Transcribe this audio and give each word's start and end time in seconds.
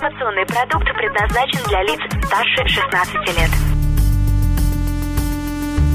Информационный 0.00 0.46
продукт 0.46 0.86
предназначен 0.96 1.60
для 1.68 1.82
лиц 1.82 2.00
старше 2.24 2.66
16 2.66 3.14
лет. 3.36 3.50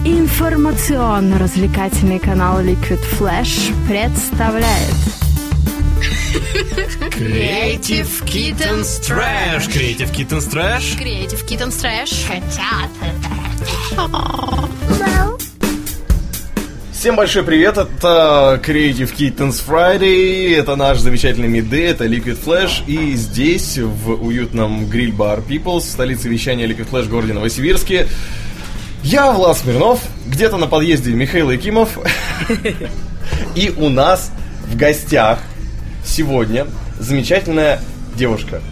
Информационно-развлекательный 0.05 2.19
канал 2.19 2.61
Liquid 2.61 3.03
Flash 3.17 3.73
представляет 3.87 4.93
Creative 7.17 8.23
Kittens 8.25 9.01
Trash. 9.01 9.67
Creative 9.69 10.11
Kittens 10.11 10.47
Trash. 10.53 10.95
Creative 10.99 11.43
Kittens 11.43 11.81
Trash. 11.81 12.29
Всем 17.05 17.17
большой 17.17 17.43
привет, 17.43 17.77
это 17.77 18.59
Creative 18.65 19.15
Kittens 19.15 19.61
Friday, 19.63 20.57
это 20.57 20.75
наш 20.75 20.97
замечательный 20.97 21.47
миды, 21.47 21.85
это 21.85 22.07
Liquid 22.07 22.43
Flash, 22.43 22.83
и 22.87 23.13
здесь, 23.13 23.77
в 23.77 24.25
уютном 24.25 24.87
гриль-бар 24.87 25.41
Peoples, 25.47 25.81
столице 25.81 26.27
вещания 26.29 26.65
Liquid 26.65 26.89
Flash 26.89 27.03
в 27.03 27.09
городе 27.11 27.33
Новосибирске, 27.33 28.07
я, 29.03 29.31
Влад 29.31 29.55
Смирнов, 29.55 30.01
где-то 30.25 30.57
на 30.57 30.65
подъезде 30.65 31.11
Михаил 31.11 31.51
Якимов, 31.51 31.99
и 33.55 33.71
у 33.77 33.89
нас 33.89 34.31
в 34.67 34.75
гостях 34.75 35.37
сегодня 36.03 36.65
замечательная 36.97 37.81
девушка. 38.15 38.63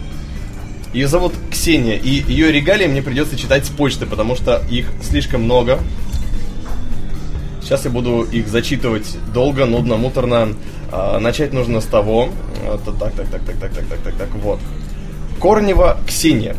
Ее 0.92 1.06
зовут 1.06 1.34
Ксения, 1.52 1.96
и 1.96 2.08
ее 2.08 2.50
регалии 2.50 2.88
мне 2.88 3.00
придется 3.00 3.38
читать 3.38 3.64
с 3.64 3.68
почты, 3.68 4.06
потому 4.06 4.34
что 4.34 4.60
их 4.68 4.86
слишком 5.08 5.42
много. 5.44 5.78
Сейчас 7.64 7.86
я 7.86 7.90
буду 7.90 8.24
их 8.30 8.48
зачитывать 8.48 9.16
долго, 9.32 9.64
нудно, 9.64 9.96
муторно. 9.96 10.50
А, 10.92 11.18
начать 11.18 11.54
нужно 11.54 11.80
с 11.80 11.86
того. 11.86 12.28
Так, 12.84 12.98
так, 12.98 13.14
так, 13.14 13.30
так, 13.30 13.40
так, 13.42 13.58
так, 13.58 13.86
так, 13.88 13.98
так, 14.04 14.14
так, 14.14 14.28
вот. 14.34 14.60
Корнева 15.40 15.96
Ксения. 16.06 16.56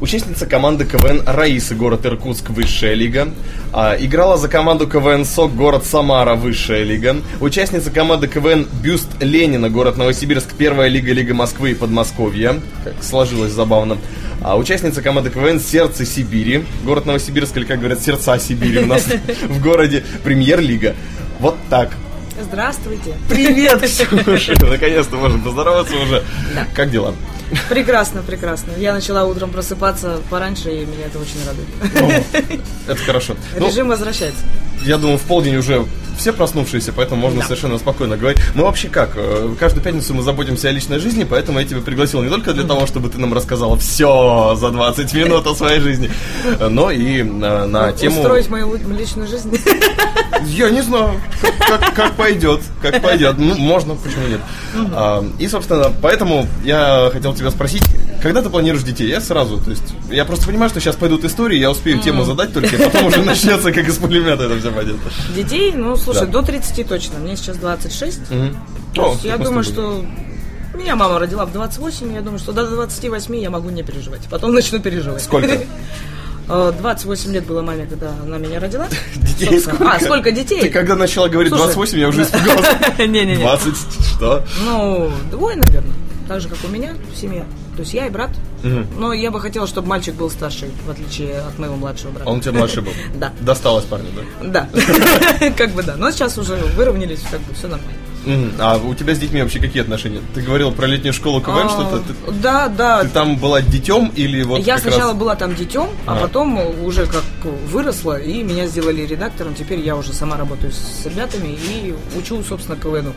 Участница 0.00 0.46
команды 0.46 0.84
КВН 0.84 1.22
Раисы, 1.24 1.76
город 1.76 2.04
Иркутск, 2.04 2.50
высшая 2.50 2.94
лига. 2.94 3.28
А, 3.72 3.96
играла 3.98 4.36
за 4.36 4.48
команду 4.48 4.88
КВН 4.88 5.24
СОК, 5.24 5.54
город 5.54 5.86
Самара, 5.86 6.34
высшая 6.34 6.82
лига. 6.82 7.16
Участница 7.40 7.92
команды 7.92 8.26
КВН 8.26 8.66
Бюст 8.82 9.08
Ленина, 9.20 9.70
город 9.70 9.96
Новосибирск, 9.96 10.54
первая 10.58 10.88
лига, 10.88 11.12
Лига 11.12 11.34
Москвы 11.34 11.70
и 11.70 11.74
Подмосковья. 11.74 12.56
Как 12.82 12.94
сложилось 13.00 13.52
забавно. 13.52 13.96
А, 14.46 14.56
участница 14.56 15.02
команды 15.02 15.30
КВН 15.30 15.58
Сердце 15.58 16.06
Сибири, 16.06 16.64
город 16.84 17.04
Новосибирск, 17.04 17.56
или 17.56 17.64
как 17.64 17.80
говорят, 17.80 18.00
Сердца 18.00 18.38
Сибири 18.38 18.78
у 18.78 18.86
нас 18.86 19.04
в 19.48 19.60
городе, 19.60 20.04
Премьер-лига. 20.22 20.94
Вот 21.40 21.56
так. 21.68 21.90
Здравствуйте. 22.40 23.16
Привет, 23.28 23.82
Ксюша! 23.82 24.54
Наконец-то 24.64 25.16
можем 25.16 25.42
поздороваться 25.42 25.96
уже. 25.96 26.22
Как 26.74 26.92
дела? 26.92 27.12
Прекрасно, 27.68 28.22
прекрасно. 28.22 28.70
Я 28.78 28.94
начала 28.94 29.24
утром 29.24 29.50
просыпаться 29.50 30.20
пораньше, 30.30 30.70
и 30.70 30.86
меня 30.86 31.06
это 31.06 31.18
очень 31.18 31.40
радует. 31.44 32.24
О, 32.86 32.92
это 32.92 33.02
хорошо. 33.02 33.34
Ну, 33.58 33.66
Режим 33.66 33.88
возвращается. 33.88 34.42
я 34.84 34.96
думаю, 34.96 35.18
в 35.18 35.22
полдень 35.22 35.56
уже 35.56 35.84
все 36.16 36.32
проснувшиеся, 36.32 36.92
поэтому 36.92 37.20
можно 37.20 37.40
Да. 37.40 37.46
совершенно 37.46 37.78
спокойно 37.78 38.16
говорить. 38.16 38.38
Мы 38.54 38.64
вообще 38.64 38.88
как? 38.88 39.10
э, 39.16 39.54
Каждую 39.58 39.82
пятницу 39.84 40.14
мы 40.14 40.22
заботимся 40.22 40.68
о 40.68 40.72
личной 40.72 40.98
жизни, 40.98 41.24
поэтому 41.24 41.58
я 41.60 41.66
тебя 41.66 41.80
пригласил 41.80 42.22
не 42.22 42.30
только 42.30 42.52
для 42.54 42.64
того, 42.64 42.86
чтобы 42.86 43.08
ты 43.08 43.18
нам 43.18 43.32
рассказала 43.34 43.76
все 43.76 44.56
за 44.58 44.70
20 44.70 45.12
минут 45.14 45.46
о 45.46 45.54
своей 45.54 45.80
жизни, 45.80 46.10
но 46.68 46.90
и 46.90 47.20
э, 47.20 47.24
на 47.24 47.92
тему... 47.92 48.20
Устроить 48.20 48.48
мою 48.48 48.74
личную 48.96 49.28
жизнь. 49.28 49.56
Я 50.46 50.70
не 50.70 50.82
знаю, 50.82 51.20
как, 51.40 51.56
как- 51.80 51.94
как 51.94 52.12
пойдет, 52.14 52.60
как 52.82 53.02
пойдет. 53.02 53.36
Ну, 53.38 53.54
можно, 53.56 53.94
почему 53.94 54.26
нет. 54.28 54.40
А, 54.94 55.24
и, 55.38 55.48
собственно, 55.48 55.90
поэтому 56.02 56.46
я 56.64 57.10
хотел 57.12 57.34
тебя 57.34 57.50
спросить, 57.50 57.82
когда 58.22 58.42
ты 58.42 58.50
планируешь 58.50 58.82
детей? 58.82 59.08
Я 59.08 59.20
сразу, 59.20 59.58
то 59.58 59.70
есть, 59.70 59.94
я 60.10 60.24
просто 60.24 60.46
понимаю, 60.46 60.70
что 60.70 60.80
сейчас 60.80 60.96
пойдут 60.96 61.24
истории, 61.24 61.58
я 61.58 61.70
успею 61.70 62.00
тему 62.00 62.24
задать 62.24 62.52
только, 62.52 62.76
и 62.76 62.82
потом 62.82 63.06
уже 63.06 63.22
начнется, 63.24 63.72
как 63.72 63.86
из 63.86 63.96
пулемета 63.96 64.44
это 64.44 64.58
все 64.58 64.70
пойдет. 64.70 64.96
Детей, 65.34 65.72
ну, 65.72 65.96
слушай, 65.96 66.26
до 66.26 66.42
30 66.42 66.88
точно. 66.88 67.18
Мне 67.18 67.36
сейчас 67.36 67.56
26. 67.56 68.30
Мгм. 68.30 68.56
То 68.94 69.08
О, 69.08 69.12
есть 69.12 69.24
я 69.24 69.38
думаю, 69.38 69.62
что 69.62 70.04
меня 70.74 70.96
мама 70.96 71.18
родила 71.18 71.46
в 71.46 71.52
28, 71.52 72.14
я 72.14 72.20
думаю, 72.20 72.38
что 72.38 72.52
до 72.52 72.66
28 72.66 73.36
я 73.36 73.50
могу 73.50 73.70
не 73.70 73.82
переживать. 73.82 74.22
Потом 74.30 74.52
начну 74.54 74.78
переживать. 74.80 75.22
Сколько? 75.22 75.58
Э, 76.48 76.72
28 76.78 77.32
лет 77.32 77.44
было 77.44 77.60
маме, 77.60 77.86
когда 77.86 78.12
она 78.22 78.38
меня 78.38 78.60
родила. 78.60 78.86
Детей 79.16 79.58
Собственно. 79.58 79.94
А, 79.94 79.98
сколько 79.98 80.30
детей? 80.30 80.60
Ты 80.60 80.70
когда 80.70 80.94
начала 80.94 81.28
говорить 81.28 81.50
Слушай, 81.50 81.74
28, 81.74 81.98
я 81.98 82.08
уже 82.08 82.22
испугался. 82.22 82.78
Не-не-не. 82.98 83.38
20, 83.38 83.74
что? 84.14 84.44
Ну, 84.64 85.10
двое, 85.32 85.56
наверное. 85.56 85.92
Так 86.28 86.40
же, 86.40 86.48
как 86.48 86.58
у 86.64 86.68
меня 86.68 86.94
в 87.12 87.18
семье. 87.18 87.46
То 87.76 87.82
есть 87.82 87.92
я 87.94 88.06
и 88.06 88.10
брат. 88.10 88.30
Но 88.98 89.12
я 89.12 89.30
бы 89.30 89.40
хотела, 89.40 89.66
чтобы 89.66 89.88
мальчик 89.88 90.14
был 90.14 90.30
старше, 90.30 90.70
в 90.86 90.90
отличие 90.90 91.38
от 91.40 91.58
моего 91.58 91.76
младшего 91.76 92.10
брата. 92.10 92.28
Он 92.28 92.38
у 92.38 92.40
тебя 92.40 92.52
младший 92.52 92.82
был? 92.82 92.92
Да. 93.14 93.32
Досталось 93.40 93.84
парню, 93.84 94.08
да? 94.42 94.68
Да. 94.68 95.50
Как 95.56 95.70
бы 95.70 95.82
да. 95.82 95.96
Но 95.96 96.10
сейчас 96.10 96.38
уже 96.38 96.56
выровнялись, 96.56 97.20
как 97.30 97.40
бы 97.40 97.54
все 97.54 97.68
нормально. 97.68 97.92
А 98.58 98.76
у 98.78 98.92
тебя 98.94 99.14
с 99.14 99.18
детьми 99.18 99.40
вообще 99.40 99.60
какие 99.60 99.82
отношения? 99.82 100.20
Ты 100.34 100.40
говорил 100.40 100.72
про 100.72 100.86
летнюю 100.86 101.12
школу 101.12 101.40
КВН, 101.40 101.66
А, 101.66 101.68
что-то? 101.68 102.02
Да, 102.42 102.68
да. 102.68 103.02
Ты 103.04 103.10
там 103.10 103.36
была 103.36 103.60
детем 103.62 104.10
или 104.16 104.42
вот 104.42 104.66
Я 104.66 104.78
сначала 104.78 105.12
была 105.12 105.36
там 105.36 105.54
детем, 105.54 105.86
а 106.06 106.16
А. 106.18 106.20
потом 106.22 106.58
уже 106.84 107.06
как 107.06 107.22
выросла, 107.70 108.18
и 108.18 108.42
меня 108.42 108.66
сделали 108.66 109.02
редактором. 109.02 109.54
Теперь 109.54 109.78
я 109.80 109.96
уже 109.96 110.12
сама 110.12 110.36
работаю 110.36 110.72
с 110.72 111.06
ребятами 111.06 111.48
и 111.48 111.94
учу, 112.18 112.42
собственно, 112.42 112.76
КВНу. 112.76 113.12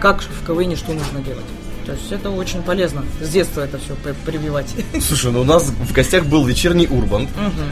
Как 0.00 0.22
в 0.22 0.46
КВНе 0.46 0.74
что 0.74 0.92
нужно 0.92 1.20
делать. 1.20 1.44
То 1.88 1.94
есть 1.94 2.12
это 2.12 2.28
очень 2.28 2.60
полезно. 2.62 3.02
С 3.18 3.30
детства 3.30 3.62
это 3.62 3.78
все 3.78 3.94
прививать. 4.26 4.66
Слушай, 5.00 5.32
ну 5.32 5.40
у 5.40 5.44
нас 5.44 5.64
в 5.70 5.90
гостях 5.94 6.26
был 6.26 6.44
вечерний 6.44 6.86
Урбан, 6.86 7.28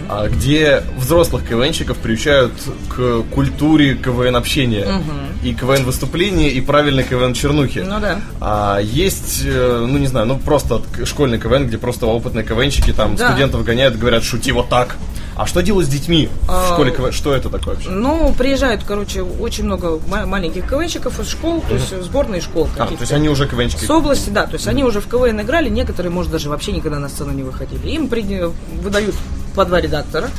а, 0.09 0.27
где 0.29 0.83
взрослых 0.97 1.47
КВНщиков 1.47 1.99
приучают 1.99 2.53
к 2.89 3.25
культуре 3.35 3.95
КВН-общения. 3.95 5.03
И 5.45 5.53
КВН-выступления, 5.53 6.49
и 6.49 6.63
правильной 6.63 7.05
КВН-чернухи. 7.05 7.81
Ну 7.81 8.01
да. 8.01 8.19
А 8.41 8.79
есть, 8.81 9.43
э, 9.45 9.87
ну 9.87 9.99
не 9.99 10.07
знаю, 10.07 10.25
ну 10.25 10.39
просто 10.39 10.81
школьный 11.05 11.39
КВН, 11.39 11.67
где 11.67 11.77
просто 11.77 12.07
опытные 12.07 12.43
КВНщики 12.43 12.95
там 12.95 13.17
Да. 13.17 13.29
студентов 13.29 13.65
гоняют, 13.65 13.99
говорят, 13.99 14.25
шути 14.25 14.51
вот 14.51 14.71
так. 14.71 14.97
А 15.37 15.47
что 15.47 15.61
делать 15.63 15.87
с 15.87 15.91
детьми 15.91 16.31
в 16.43 16.51
А, 16.51 16.73
школе 16.73 16.93
КВН? 16.93 17.13
Что 17.13 17.35
это 17.35 17.51
такое 17.51 17.75
вообще? 17.75 17.91
Ну, 17.91 18.33
приезжают, 18.37 18.83
короче, 18.85 19.21
очень 19.23 19.65
много 19.65 20.01
ма- 20.09 20.25
маленьких 20.25 20.67
КВНщиков 20.67 21.21
из 21.21 21.29
школ, 21.29 21.63
то 21.69 21.75
есть 21.75 21.91
сборные 22.03 22.41
школ 22.41 22.69
А, 22.79 22.87
то 22.87 22.95
есть 22.99 23.13
они 23.13 23.29
уже 23.29 23.47
КВНщики. 23.47 23.85
С 23.85 23.91
области, 23.91 24.31
да, 24.31 24.47
то 24.47 24.55
есть 24.55 24.67
они 24.67 24.83
уже 24.83 25.01
в 25.03 25.09
КВН 25.09 25.41
играли, 25.43 25.69
некоторые, 25.69 26.11
может, 26.11 26.33
даже 26.33 26.49
вообще 26.49 26.73
никогда 26.73 26.99
на 26.99 27.11
сцену 27.11 27.33
не 27.33 27.43
выходили. 27.43 27.87
Им 27.91 28.09
при- 28.09 28.51
выдают 28.81 29.15
по 29.55 29.67
два 29.67 29.79
редактора, 29.81 30.31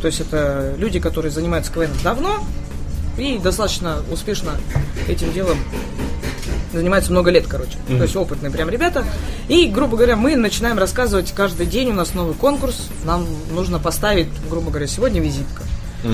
то 0.00 0.06
есть 0.06 0.20
это 0.20 0.74
люди, 0.78 1.00
которые 1.00 1.32
занимаются 1.32 1.72
КВН 1.72 1.90
давно 2.04 2.36
и 3.18 3.38
достаточно 3.38 3.96
успешно 4.12 4.52
этим 5.08 5.32
делом 5.32 5.58
занимаются 6.72 7.10
много 7.12 7.30
лет, 7.30 7.46
короче. 7.48 7.72
То 7.88 8.02
есть 8.02 8.16
опытные 8.16 8.50
прям 8.50 8.68
ребята. 8.70 9.04
И, 9.48 9.66
грубо 9.66 9.96
говоря, 9.96 10.16
мы 10.16 10.36
начинаем 10.36 10.78
рассказывать 10.78 11.32
каждый 11.32 11.66
день, 11.66 11.90
у 11.90 11.94
нас 11.94 12.14
новый 12.14 12.34
конкурс, 12.34 12.88
нам 13.04 13.26
нужно 13.52 13.78
поставить, 13.78 14.28
грубо 14.50 14.70
говоря, 14.70 14.86
сегодня 14.86 15.20
визитка. 15.20 15.62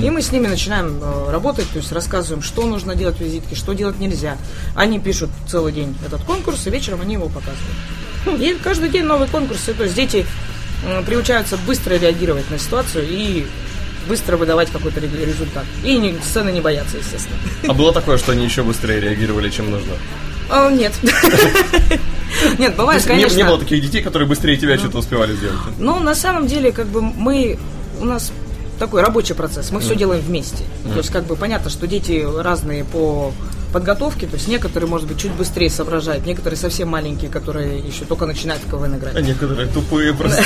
И 0.01 0.09
мы 0.09 0.23
с 0.23 0.31
ними 0.31 0.47
начинаем 0.47 0.97
э, 1.03 1.31
работать, 1.31 1.69
то 1.69 1.77
есть 1.77 1.91
рассказываем, 1.91 2.41
что 2.41 2.65
нужно 2.65 2.95
делать 2.95 3.17
в 3.17 3.21
визитке, 3.21 3.53
что 3.53 3.73
делать 3.73 3.99
нельзя. 3.99 4.37
Они 4.75 4.97
пишут 4.99 5.29
целый 5.47 5.71
день 5.71 5.95
этот 6.03 6.21
конкурс, 6.23 6.65
и 6.65 6.71
вечером 6.71 7.01
они 7.01 7.13
его 7.13 7.27
показывают. 7.29 8.41
И 8.41 8.57
каждый 8.63 8.89
день 8.89 9.03
новый 9.03 9.27
конкурс. 9.27 9.69
И, 9.69 9.73
то 9.73 9.83
есть 9.83 9.93
дети 9.95 10.25
э, 10.85 11.03
приучаются 11.05 11.57
быстро 11.67 11.93
реагировать 11.95 12.49
на 12.49 12.57
ситуацию 12.57 13.05
и 13.07 13.45
быстро 14.07 14.35
выдавать 14.37 14.71
какой-то 14.71 14.99
ре- 14.99 15.25
результат. 15.25 15.65
И 15.83 15.95
не, 15.97 16.17
сцены 16.23 16.49
не 16.49 16.61
боятся, 16.61 16.97
естественно. 16.97 17.37
А 17.67 17.73
было 17.73 17.93
такое, 17.93 18.17
что 18.17 18.31
они 18.31 18.45
еще 18.45 18.63
быстрее 18.63 18.99
реагировали, 18.99 19.49
чем 19.51 19.69
нужно? 19.69 19.93
А, 20.49 20.71
Нет. 20.71 20.93
Нет, 22.57 22.75
бывает, 22.75 23.03
конечно. 23.05 23.37
не 23.37 23.43
было 23.43 23.59
таких 23.59 23.81
детей, 23.81 24.01
которые 24.01 24.27
быстрее 24.27 24.57
тебя 24.57 24.77
что-то 24.77 24.97
успевали 24.97 25.35
сделать? 25.35 25.57
Но 25.77 25.99
на 25.99 26.15
самом 26.15 26.47
деле, 26.47 26.71
как 26.71 26.87
бы 26.87 27.01
мы, 27.01 27.59
у 28.01 28.05
нас 28.05 28.31
такой 28.79 29.01
рабочий 29.01 29.35
процесс, 29.35 29.71
мы 29.71 29.79
все 29.79 29.95
делаем 29.95 30.21
вместе. 30.21 30.63
То 30.83 30.97
есть, 30.97 31.11
как 31.11 31.25
бы 31.25 31.35
понятно, 31.35 31.69
что 31.69 31.87
дети 31.87 32.25
разные 32.41 32.83
по 32.85 33.31
подготовке, 33.71 34.27
то 34.27 34.35
есть 34.35 34.47
некоторые, 34.47 34.87
может 34.87 35.07
быть, 35.07 35.19
чуть 35.19 35.31
быстрее 35.31 35.69
соображают, 35.69 36.25
некоторые 36.27 36.57
совсем 36.57 36.89
маленькие, 36.89 37.31
которые 37.31 37.79
еще 37.79 38.05
только 38.05 38.27
начинают 38.27 38.61
в 38.63 38.69
КВН 38.69 38.97
играть. 38.97 39.15
А 39.15 39.21
некоторые 39.21 39.67
тупые 39.67 40.13
просто. 40.17 40.43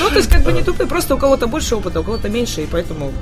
Ну, 0.00 0.08
то 0.08 0.16
есть, 0.16 0.28
как 0.28 0.42
бы 0.42 0.52
не 0.52 0.62
тупые, 0.62 0.88
просто 0.88 1.14
у 1.14 1.18
кого-то 1.18 1.46
больше 1.46 1.76
опыта, 1.76 2.00
у 2.00 2.02
кого-то 2.02 2.28
меньше, 2.28 2.62
и 2.62 2.66
поэтому 2.66 3.12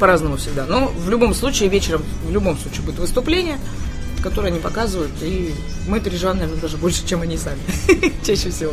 по-разному 0.00 0.36
всегда. 0.36 0.66
Но 0.66 0.88
в 0.88 1.08
любом 1.08 1.34
случае, 1.34 1.68
вечером, 1.68 2.02
в 2.26 2.30
любом 2.32 2.58
случае 2.58 2.82
будет 2.82 2.98
выступление, 2.98 3.58
который 4.20 4.50
они 4.50 4.60
показывают, 4.60 5.10
и 5.22 5.54
мы 5.86 6.00
переживаем, 6.00 6.38
наверное, 6.38 6.60
даже 6.60 6.76
больше, 6.76 7.06
чем 7.06 7.22
они 7.22 7.36
сами. 7.36 7.58
Чаще 8.26 8.50
всего. 8.50 8.72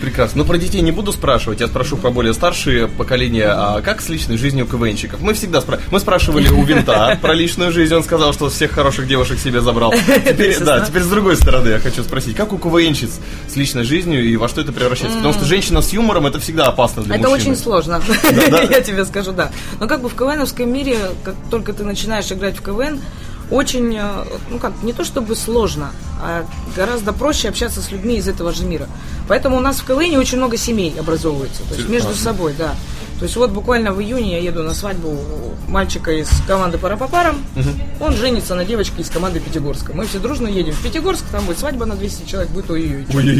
Прекрасно. 0.00 0.42
Но 0.42 0.44
про 0.44 0.58
детей 0.58 0.80
не 0.80 0.92
буду 0.92 1.12
спрашивать, 1.12 1.60
я 1.60 1.66
спрошу 1.66 1.96
про 1.96 2.10
более 2.10 2.34
старшие 2.34 2.88
поколения. 2.88 3.48
А 3.48 3.80
как 3.80 4.00
с 4.00 4.08
личной 4.08 4.36
жизнью 4.36 4.66
КВНщиков? 4.66 5.20
Мы 5.20 5.34
всегда 5.34 5.60
спра... 5.60 5.80
Мы 5.90 6.00
спрашивали 6.00 6.48
у 6.48 6.62
Винта 6.64 7.18
про 7.20 7.34
личную 7.34 7.72
жизнь, 7.72 7.94
он 7.94 8.04
сказал, 8.04 8.32
что 8.32 8.48
всех 8.48 8.72
хороших 8.72 9.06
девушек 9.06 9.38
себе 9.38 9.60
забрал. 9.60 9.92
Теперь, 10.24 10.58
да, 10.60 10.80
теперь 10.80 11.02
с 11.02 11.08
другой 11.08 11.36
стороны 11.36 11.68
я 11.68 11.78
хочу 11.78 12.02
спросить, 12.02 12.36
как 12.36 12.52
у 12.52 12.58
КВНщиц 12.58 13.10
с 13.48 13.56
личной 13.56 13.84
жизнью 13.84 14.24
и 14.24 14.36
во 14.36 14.48
что 14.48 14.60
это 14.60 14.72
превращается? 14.72 15.18
Потому 15.18 15.34
что 15.34 15.44
женщина 15.44 15.82
с 15.82 15.92
юмором 15.92 16.26
это 16.26 16.38
всегда 16.40 16.66
опасно 16.66 17.02
для 17.02 17.16
Это 17.16 17.28
мужчины. 17.28 17.52
очень 17.52 17.62
сложно, 17.62 18.00
я 18.70 18.80
тебе 18.80 19.04
скажу, 19.04 19.32
да. 19.32 19.50
Но 19.80 19.88
как 19.88 20.00
бы 20.00 20.08
в 20.08 20.14
КВНовском 20.14 20.72
мире, 20.72 20.98
как 21.24 21.34
только 21.50 21.72
ты 21.72 21.84
начинаешь 21.84 22.30
играть 22.30 22.56
в 22.56 22.62
КВН, 22.62 23.00
очень, 23.52 23.96
э, 23.96 24.24
ну 24.50 24.58
как, 24.58 24.72
не 24.82 24.92
то 24.92 25.04
чтобы 25.04 25.36
сложно, 25.36 25.92
а 26.20 26.44
гораздо 26.74 27.12
проще 27.12 27.48
общаться 27.48 27.82
с 27.82 27.90
людьми 27.90 28.16
из 28.16 28.26
этого 28.28 28.52
же 28.52 28.64
мира. 28.64 28.88
Поэтому 29.28 29.56
у 29.56 29.60
нас 29.60 29.80
в 29.80 29.84
КВН 29.84 30.16
очень 30.16 30.38
много 30.38 30.56
семей 30.56 30.94
образовывается, 30.98 31.62
то 31.68 31.74
есть 31.74 31.88
между 31.88 32.14
собой, 32.14 32.54
да. 32.58 32.74
То 33.18 33.26
есть 33.26 33.36
вот 33.36 33.50
буквально 33.50 33.92
в 33.92 34.00
июне 34.00 34.32
я 34.32 34.38
еду 34.38 34.64
на 34.64 34.74
свадьбу 34.74 35.16
мальчика 35.68 36.10
из 36.10 36.28
команды 36.48 36.76
пара 36.78 36.96
по 36.96 37.06
парам. 37.06 37.36
Он 38.00 38.16
женится 38.16 38.56
на 38.56 38.64
девочке 38.64 39.02
из 39.02 39.10
команды 39.10 39.38
Пятигорска. 39.38 39.92
Мы 39.92 40.06
все 40.06 40.18
дружно 40.18 40.48
едем 40.48 40.72
в 40.72 40.82
Пятигорск, 40.82 41.24
там 41.30 41.44
будет 41.44 41.60
свадьба 41.60 41.86
на 41.86 41.94
200 41.94 42.28
человек, 42.28 42.50
будет 42.50 42.68
ой-ой-ой. 42.70 43.06
Будет 43.12 43.36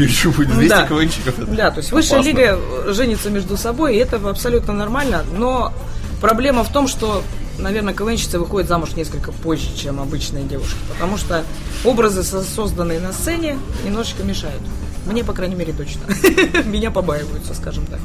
200 0.53 0.69
Да. 0.69 0.83
Это 1.25 1.45
Да, 1.47 1.71
то 1.71 1.79
есть 1.79 1.91
высшая 1.91 2.15
опасно. 2.15 2.29
лига 2.29 2.59
э, 2.61 2.93
женится 2.93 3.29
между 3.29 3.57
собой, 3.57 3.95
и 3.95 3.97
это 3.97 4.17
абсолютно 4.29 4.71
нормально, 4.71 5.25
но 5.37 5.73
проблема 6.21 6.63
в 6.63 6.71
том, 6.71 6.87
что, 6.87 7.21
наверное, 7.57 7.93
КВНщицы 7.93 8.39
выходят 8.39 8.67
замуж 8.69 8.91
несколько 8.95 9.31
позже, 9.31 9.67
чем 9.77 9.99
обычные 9.99 10.43
девушки, 10.43 10.77
потому 10.91 11.17
что 11.17 11.43
образы, 11.83 12.23
со- 12.23 12.43
созданные 12.43 12.99
на 12.99 13.13
сцене, 13.13 13.57
немножечко 13.85 14.23
мешают. 14.23 14.61
Мне, 15.05 15.23
по 15.25 15.33
крайней 15.33 15.55
мере, 15.55 15.73
точно. 15.73 16.01
Меня 16.65 16.89
побаиваются, 16.89 17.53
скажем 17.53 17.85
так. 17.87 17.99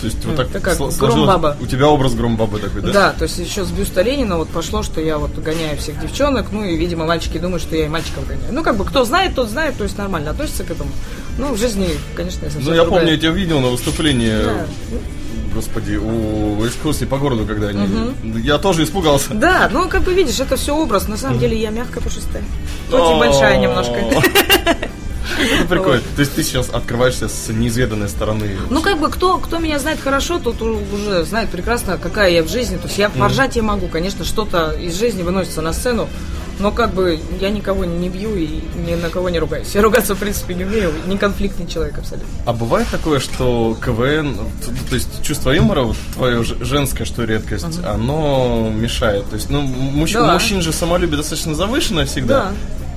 То 0.00 0.06
есть 0.06 0.24
вот 0.24 0.36
так 0.36 0.52
как 0.62 0.78
Громбаба. 0.96 1.56
У 1.60 1.66
тебя 1.66 1.88
образ 1.88 2.14
Громбабы 2.14 2.60
такой, 2.60 2.82
да? 2.82 2.92
Да? 2.92 3.12
то 3.12 3.24
есть 3.24 3.36
еще 3.38 3.64
с 3.64 3.70
бюста 3.72 4.02
Ленина 4.02 4.36
вот 4.38 4.48
пошло, 4.48 4.84
что 4.84 5.00
я 5.00 5.18
вот 5.18 5.36
гоняю 5.36 5.76
всех 5.76 5.98
девчонок, 6.00 6.46
ну 6.52 6.62
и, 6.64 6.76
видимо, 6.76 7.04
мальчики 7.06 7.38
думают, 7.38 7.60
что 7.64 7.74
я 7.74 7.86
и 7.86 7.88
мальчиков 7.88 8.24
гоняю. 8.28 8.52
Ну, 8.52 8.62
как 8.62 8.76
бы, 8.76 8.84
кто 8.84 9.04
знает, 9.04 9.34
тот 9.34 9.50
знает, 9.50 9.76
то 9.76 9.82
есть 9.82 9.98
нормально 9.98 10.30
относится 10.30 10.62
к 10.62 10.70
этому. 10.70 10.90
Ну, 11.38 11.52
в 11.52 11.58
жизни, 11.58 11.88
конечно, 12.14 12.44
я 12.44 12.50
совсем 12.52 12.70
Ну, 12.70 12.76
я 12.76 12.82
другая. 12.82 13.00
помню, 13.00 13.14
я 13.14 13.18
тебя 13.20 13.30
видел 13.32 13.58
на 13.58 13.68
выступлении, 13.70 14.30
Да. 14.40 14.66
Господи, 15.54 15.96
у 15.96 16.66
экскурсии 16.66 17.04
по 17.04 17.18
городу, 17.18 17.46
когда 17.46 17.68
они... 17.68 17.86
Я 18.42 18.58
тоже 18.58 18.84
испугался. 18.84 19.34
Да, 19.34 19.68
ну 19.72 19.88
как 19.88 20.02
бы 20.02 20.12
видишь, 20.12 20.40
это 20.40 20.56
все 20.56 20.76
образ. 20.76 21.08
На 21.08 21.16
самом 21.16 21.38
деле 21.38 21.60
я 21.60 21.70
мягкая, 21.70 22.02
пушистая. 22.02 22.42
Хоть 22.90 23.00
и 23.00 23.14
О. 23.14 23.18
большая 23.18 23.58
немножко. 23.58 23.94
Это 25.38 25.66
прикольно. 25.68 26.02
То 26.16 26.20
есть 26.20 26.34
ты 26.34 26.42
сейчас 26.42 26.68
открываешься 26.70 27.28
с 27.28 27.48
неизведанной 27.48 28.08
стороны. 28.08 28.56
Ну 28.70 28.80
как 28.80 28.98
бы 28.98 29.08
кто, 29.08 29.38
кто 29.38 29.58
меня 29.58 29.78
знает 29.78 30.00
хорошо, 30.00 30.38
тот 30.38 30.60
уже 30.62 31.24
знает 31.24 31.50
прекрасно, 31.50 31.98
какая 31.98 32.30
я 32.30 32.42
в 32.42 32.48
жизни. 32.48 32.76
То 32.76 32.86
есть 32.86 32.98
я 32.98 33.10
поржать 33.10 33.56
я 33.56 33.62
могу, 33.62 33.88
конечно, 33.88 34.24
что-то 34.24 34.72
из 34.72 34.98
жизни 34.98 35.22
выносится 35.22 35.62
на 35.62 35.72
сцену. 35.72 36.08
Но 36.60 36.72
как 36.72 36.92
бы 36.92 37.18
я 37.40 37.50
никого 37.50 37.84
не 37.84 38.08
бью 38.08 38.34
и 38.36 38.60
ни 38.86 38.94
на 38.94 39.10
кого 39.10 39.28
не 39.30 39.38
ругаюсь. 39.38 39.74
Я 39.74 39.82
ругаться, 39.82 40.14
в 40.14 40.18
принципе, 40.18 40.54
не 40.54 40.64
умею. 40.64 40.92
Не 41.06 41.16
конфликтный 41.16 41.66
человек 41.66 41.98
абсолютно. 41.98 42.28
А 42.46 42.52
бывает 42.52 42.88
такое, 42.90 43.20
что 43.20 43.76
КВН, 43.84 44.36
то 44.88 44.94
есть 44.94 45.22
чувство 45.22 45.50
юмора, 45.52 45.82
вот 45.82 45.96
твое 46.14 46.42
женское, 46.42 47.04
что 47.04 47.24
редкость, 47.24 47.78
оно 47.84 48.70
мешает. 48.74 49.28
То 49.30 49.36
есть, 49.36 49.50
ну, 49.50 49.62
мужч- 49.62 50.14
Да. 50.14 50.32
мужчин 50.32 50.60
же 50.62 50.72
самолюбие 50.72 51.16
достаточно 51.18 51.54
завышенное 51.54 52.06
всегда. 52.06 52.50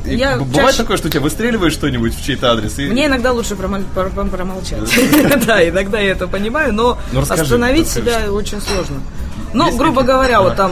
Да. 0.05 0.11
И 0.11 0.15
Я 0.15 0.37
бывает 0.37 0.55
чаще- 0.71 0.77
такое, 0.79 0.97
что 0.97 1.09
тебя 1.11 1.21
выстреливает 1.21 1.71
что-нибудь 1.73 2.15
в 2.15 2.25
чей-то 2.25 2.51
адрес? 2.51 2.79
И... 2.79 2.87
Мне 2.87 3.05
иногда 3.05 3.31
лучше 3.31 3.53
промол- 3.53 3.83
пр- 3.93 4.09
пр- 4.09 4.27
промолчать. 4.29 4.79
Да, 5.45 5.67
иногда 5.69 5.99
я 5.99 6.13
это 6.13 6.27
понимаю, 6.27 6.73
но 6.73 6.97
Ну, 7.11 7.21
остановить 7.21 7.87
себя 7.87 8.31
очень 8.31 8.59
сложно. 8.61 8.95
Ну, 9.53 9.75
грубо 9.77 10.01
говоря, 10.01 10.41
вот 10.41 10.55
там 10.55 10.71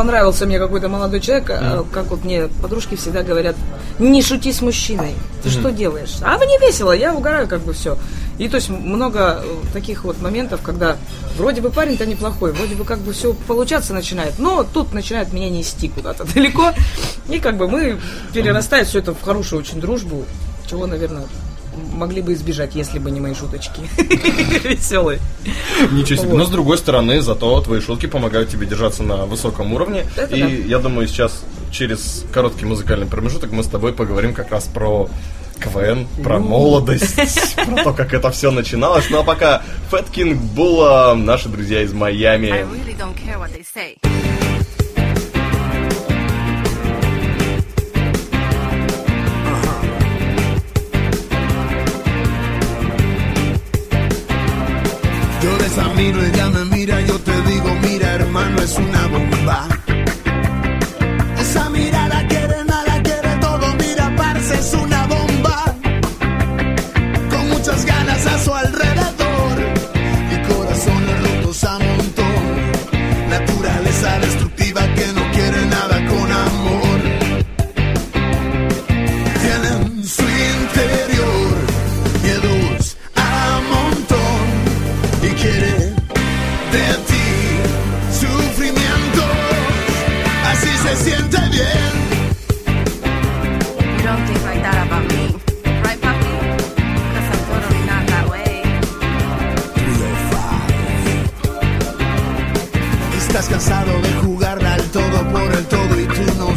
понравился 0.00 0.46
мне 0.46 0.58
какой-то 0.58 0.88
молодой 0.88 1.20
человек, 1.20 1.50
а, 1.50 1.84
как 1.92 2.06
вот 2.06 2.24
мне 2.24 2.48
подружки 2.62 2.94
всегда 2.94 3.22
говорят, 3.22 3.54
не 3.98 4.22
шути 4.22 4.50
с 4.50 4.62
мужчиной, 4.62 5.12
ты 5.42 5.50
что 5.50 5.70
делаешь? 5.70 6.16
А 6.22 6.38
мне 6.38 6.58
весело, 6.58 6.92
я 6.92 7.14
угораю 7.14 7.46
как 7.46 7.60
бы 7.60 7.74
все. 7.74 7.98
И 8.38 8.48
то 8.48 8.56
есть 8.56 8.70
много 8.70 9.42
э, 9.44 9.56
таких 9.74 10.04
вот 10.04 10.22
моментов, 10.22 10.62
когда 10.62 10.96
вроде 11.36 11.60
бы 11.60 11.70
парень-то 11.70 12.06
неплохой, 12.06 12.52
вроде 12.52 12.76
бы 12.76 12.86
как 12.86 13.00
бы 13.00 13.12
все 13.12 13.34
получаться 13.46 13.92
начинает, 13.92 14.38
но 14.38 14.64
тут 14.64 14.94
начинает 14.94 15.34
меня 15.34 15.50
нести 15.50 15.90
куда-то 15.90 16.24
далеко, 16.34 16.72
и 17.28 17.38
как 17.38 17.58
бы 17.58 17.68
мы 17.68 18.00
перерастает 18.32 18.86
все 18.86 19.00
это 19.00 19.12
в 19.12 19.20
хорошую 19.20 19.60
очень 19.60 19.82
дружбу, 19.82 20.24
чего, 20.66 20.86
наверное, 20.86 21.26
могли 21.92 22.22
бы 22.22 22.32
избежать, 22.34 22.74
если 22.74 22.98
бы 22.98 23.10
не 23.10 23.20
мои 23.20 23.34
шуточки 23.34 23.80
веселые. 24.68 25.20
Ничего 25.92 26.22
себе. 26.22 26.34
Но 26.34 26.44
с 26.44 26.50
другой 26.50 26.78
стороны, 26.78 27.20
зато 27.20 27.60
твои 27.60 27.80
шутки 27.80 28.06
помогают 28.06 28.48
тебе 28.48 28.66
держаться 28.66 29.02
на 29.02 29.26
высоком 29.26 29.72
уровне. 29.72 30.04
И 30.30 30.64
я 30.66 30.78
думаю, 30.78 31.08
сейчас 31.08 31.42
через 31.72 32.24
короткий 32.32 32.64
музыкальный 32.64 33.06
промежуток 33.06 33.52
мы 33.52 33.62
с 33.62 33.66
тобой 33.68 33.92
поговорим 33.92 34.34
как 34.34 34.50
раз 34.50 34.64
про 34.64 35.08
КВН, 35.62 36.06
про 36.22 36.38
молодость, 36.38 37.54
про 37.56 37.84
то, 37.84 37.92
как 37.92 38.14
это 38.14 38.30
все 38.30 38.50
начиналось. 38.50 39.10
Ну 39.10 39.20
а 39.20 39.22
пока 39.22 39.62
Фэт 39.90 40.10
Кинг 40.10 40.40
Була, 40.40 41.14
наши 41.14 41.48
друзья 41.48 41.82
из 41.82 41.92
I 41.92 41.96
Майами. 41.96 42.48
really 42.48 42.96
don't 42.98 43.14
care 43.14 43.38
what 43.38 43.50
they 43.52 43.64
say. 43.64 44.49
Miro, 56.00 56.24
ella 56.24 56.48
me 56.48 56.64
mira, 56.64 56.98
yo 57.02 57.18
te 57.18 57.42
digo, 57.42 57.74
mira 57.82 58.14
hermano, 58.14 58.62
es 58.62 58.74
una 58.78 59.06
bomba. 59.08 59.79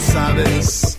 Sabes. 0.04 0.98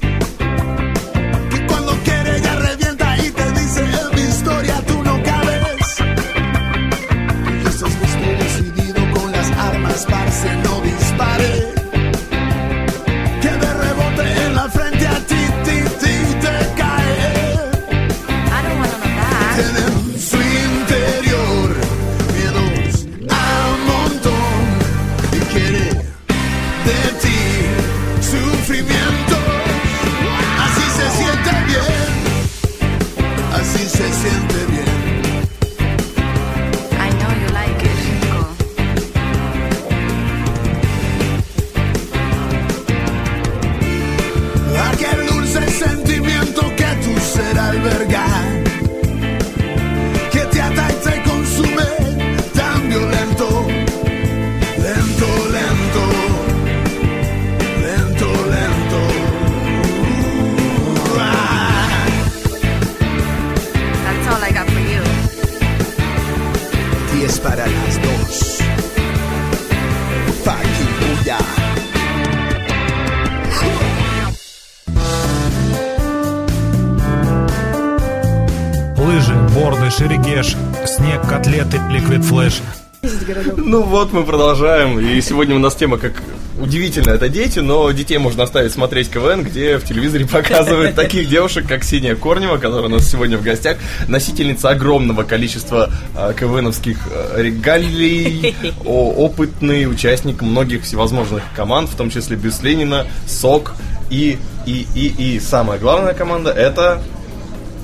Мы 84.15 84.25
продолжаем. 84.25 84.99
И 84.99 85.21
сегодня 85.21 85.57
у 85.57 85.59
нас 85.59 85.75
тема 85.75 85.99
как 85.99 86.13
удивительно, 86.61 87.11
это 87.11 87.29
дети, 87.29 87.59
но 87.59 87.91
детей 87.91 88.17
можно 88.19 88.45
оставить 88.45 88.73
смотреть 88.73 89.11
КВН, 89.11 89.43
где 89.43 89.77
в 89.77 89.85
телевизоре 89.85 90.25
показывают 90.25 90.95
таких 90.97 91.29
девушек, 91.29 91.67
как 91.69 91.83
Синяя 91.85 92.15
Корнева, 92.15 92.57
которая 92.59 92.87
у 92.87 92.89
нас 92.89 93.11
сегодня 93.11 93.37
в 93.37 93.43
гостях, 93.43 93.77
носительница 94.09 94.71
огромного 94.71 95.25
количества 95.25 95.91
э, 96.17 96.33
КВНовских 96.39 96.97
э, 97.11 97.43
регалий, 97.43 98.55
о- 98.85 99.11
опытный 99.13 99.87
участник 99.91 100.43
многих 100.43 100.85
всевозможных 100.85 101.43
команд, 101.57 101.91
в 101.91 101.97
том 101.97 102.09
числе 102.11 102.37
Бюст 102.37 102.63
Ленина, 102.63 103.07
СОК 103.27 103.75
и, 104.11 104.39
и, 104.65 104.87
и, 104.95 105.35
и 105.37 105.41
самая 105.41 105.79
главная 105.79 106.15
команда 106.15 106.51
это... 106.51 107.03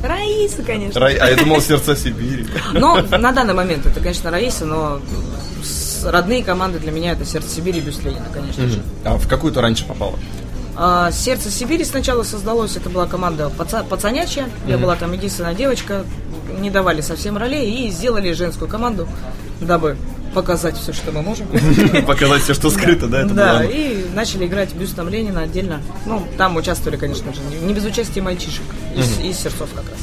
Раиса, 0.03 0.63
конечно. 0.63 0.99
Рай- 0.99 1.17
А 1.17 1.29
я 1.29 1.37
думал, 1.37 1.61
Сердца 1.61 1.95
Сибири. 1.95 2.47
Но 2.73 3.03
на 3.03 3.33
данный 3.33 3.53
момент 3.53 3.85
это, 3.85 4.01
конечно, 4.01 4.31
Раиса, 4.31 4.65
но 4.65 5.01
родные 6.05 6.43
команды 6.45 6.79
для 6.79 6.93
меня 6.93 7.13
это 7.13 7.25
Сердце 7.25 7.49
Сибири 7.49 7.79
и 7.79 7.83
Бюст 7.83 8.03
Ленина, 8.05 8.27
конечно 8.33 8.67
же. 8.69 8.83
А 9.05 9.17
в 9.19 9.29
какую-то 9.29 9.61
раньше 9.61 9.85
попала? 9.87 10.19
А, 10.77 11.11
Сердце 11.11 11.51
Сибири 11.51 11.85
сначала 11.85 12.23
создалось, 12.23 12.77
это 12.77 12.89
была 12.89 13.07
команда 13.07 13.51
паца- 13.57 13.85
пацанячья, 13.85 14.49
я 14.67 14.79
была 14.79 14.97
там 14.97 15.13
единственная 15.13 15.55
девочка, 15.55 16.05
не 16.59 16.71
давали 16.71 17.01
совсем 17.01 17.37
ролей 17.37 17.87
и 17.87 17.91
сделали 17.91 18.33
женскую 18.33 18.69
команду, 18.69 19.07
дабы 19.61 19.97
показать 20.35 20.77
все, 20.79 20.93
что 20.93 21.11
мы 21.13 21.23
можем. 21.23 21.49
Показать 22.07 22.43
все, 22.43 22.55
что 22.55 22.71
скрыто, 22.71 23.09
да? 23.09 23.25
Да, 23.25 23.65
и 23.65 24.05
начали 24.15 24.47
играть 24.47 24.73
бюстом 24.75 25.09
Ленина 25.09 25.43
отдельно. 25.43 25.81
Ну, 26.07 26.25
там 26.39 26.57
участвовали, 26.57 26.97
конечно 26.97 27.33
же, 27.35 27.41
не- 27.63 27.75
без 27.75 27.85
участия 27.85 28.21
мальчишек 28.23 28.63
из 29.25 29.37
сердцов 29.39 29.69
как 29.75 29.85
раз. 29.85 29.99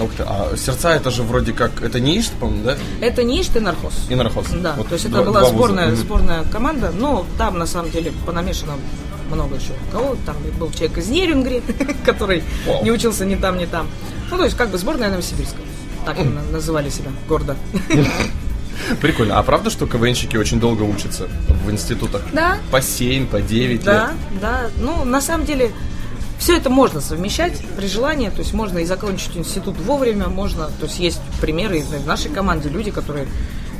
Ух 0.00 0.10
ты, 0.16 0.24
а 0.26 0.56
сердца 0.56 0.94
это 0.94 1.10
же 1.10 1.22
вроде 1.22 1.52
как, 1.52 1.80
это 1.82 2.00
не 2.00 2.18
ИШТ, 2.18 2.32
по-моему, 2.32 2.64
да? 2.64 2.76
Это 3.00 3.22
не 3.22 3.40
Ишт 3.40 3.54
и 3.56 3.60
Нархоз. 3.60 3.94
И 4.08 4.14
Нархоз. 4.16 4.46
Да, 4.50 4.74
Вот 4.76 4.88
то 4.88 4.94
есть 4.94 5.04
это 5.06 5.14
два- 5.14 5.24
была 5.24 5.40
два 5.40 5.48
вуза. 5.50 5.54
сборная, 5.56 5.94
сборная 5.94 6.42
команда, 6.50 6.92
но 6.96 7.24
там 7.38 7.58
на 7.58 7.66
самом 7.66 7.90
деле 7.90 8.12
понамешано 8.26 8.72
много 9.30 9.54
еще 9.56 9.72
кого. 9.92 10.16
Там 10.26 10.36
был 10.58 10.70
человек 10.72 10.98
из 10.98 11.08
Нерингри, 11.08 11.62
который 12.04 12.42
Вау. 12.66 12.82
не 12.84 12.90
учился 12.90 13.24
ни 13.24 13.36
там, 13.36 13.56
ни 13.56 13.66
там. 13.66 13.86
Ну, 14.30 14.36
то 14.36 14.44
есть 14.44 14.56
как 14.56 14.70
бы 14.70 14.78
сборная 14.78 15.10
Новосибирска. 15.10 15.58
Так 16.04 16.18
на- 16.18 16.42
называли 16.52 16.88
себя 16.90 17.10
гордо. 17.28 17.56
Прикольно. 19.00 19.38
А 19.38 19.42
правда, 19.42 19.70
что 19.70 19.86
КВНщики 19.86 20.36
очень 20.36 20.58
долго 20.58 20.82
учатся 20.82 21.28
в 21.64 21.70
институтах? 21.70 22.22
Да. 22.32 22.58
По 22.70 22.82
7, 22.82 23.26
по 23.28 23.40
9 23.40 23.84
Да, 23.84 23.92
лет? 24.32 24.40
да. 24.42 24.60
Ну, 24.78 25.04
на 25.04 25.20
самом 25.20 25.46
деле, 25.46 25.70
все 26.44 26.58
это 26.58 26.68
можно 26.68 27.00
совмещать 27.00 27.58
при 27.74 27.86
желании. 27.86 28.28
То 28.28 28.40
есть 28.40 28.52
можно 28.52 28.78
и 28.80 28.84
закончить 28.84 29.34
институт 29.34 29.78
вовремя, 29.78 30.28
можно. 30.28 30.66
То 30.78 30.84
есть 30.84 30.98
есть 30.98 31.20
примеры 31.40 31.80
в 31.82 32.06
нашей 32.06 32.30
команде, 32.30 32.68
люди, 32.68 32.90
которые 32.90 33.26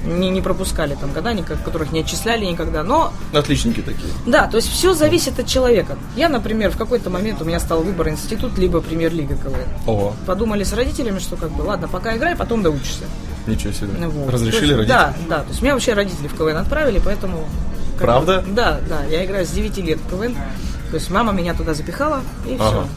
не, 0.06 0.30
не 0.30 0.40
пропускали 0.40 0.94
там 0.98 1.12
года, 1.12 1.34
никак- 1.34 1.62
которых 1.62 1.92
не 1.92 2.00
отчисляли 2.00 2.46
никогда. 2.46 2.82
Но 2.82 3.12
Отличники 3.34 3.82
такие. 3.82 4.08
Да, 4.26 4.46
то 4.46 4.56
есть 4.56 4.70
все 4.70 4.94
зависит 4.94 5.38
от 5.38 5.46
человека. 5.46 5.98
Я, 6.16 6.30
например, 6.30 6.70
в 6.70 6.78
какой-то 6.78 7.10
момент 7.10 7.42
у 7.42 7.44
меня 7.44 7.60
стал 7.60 7.82
выбор 7.82 8.08
институт 8.08 8.56
либо 8.56 8.80
премьер-лига 8.80 9.34
КВН. 9.36 9.68
Ого, 9.86 10.14
Подумали 10.24 10.64
с 10.64 10.72
родителями, 10.72 11.18
что 11.18 11.36
как 11.36 11.50
бы, 11.50 11.62
ладно, 11.64 11.86
пока 11.86 12.16
играй, 12.16 12.34
потом 12.34 12.62
доучишься. 12.62 13.04
ничего 13.46 13.74
себе. 13.74 13.88
Вот. 14.08 14.30
Разрешили 14.32 14.74
То 14.74 14.80
есть, 14.80 14.90
родители? 14.90 14.96
Да, 14.96 15.14
да. 15.28 15.42
То 15.42 15.50
есть 15.50 15.60
меня 15.60 15.74
вообще 15.74 15.92
родители 15.92 16.28
в 16.28 16.34
КВН 16.34 16.56
отправили, 16.56 16.98
поэтому... 17.04 17.44
Правда? 17.98 18.40
бы, 18.40 18.52
да, 18.54 18.80
да. 18.88 19.04
Я 19.04 19.22
играю 19.26 19.44
с 19.44 19.50
9 19.50 19.76
лет 19.78 19.98
в 20.00 20.10
КВН. 20.10 20.34
То 20.94 20.98
есть 21.00 21.10
мама 21.10 21.32
меня 21.32 21.54
туда 21.54 21.74
запихала, 21.74 22.20
и 22.48 22.54
Ага. 22.54 22.68
все. 22.68 22.88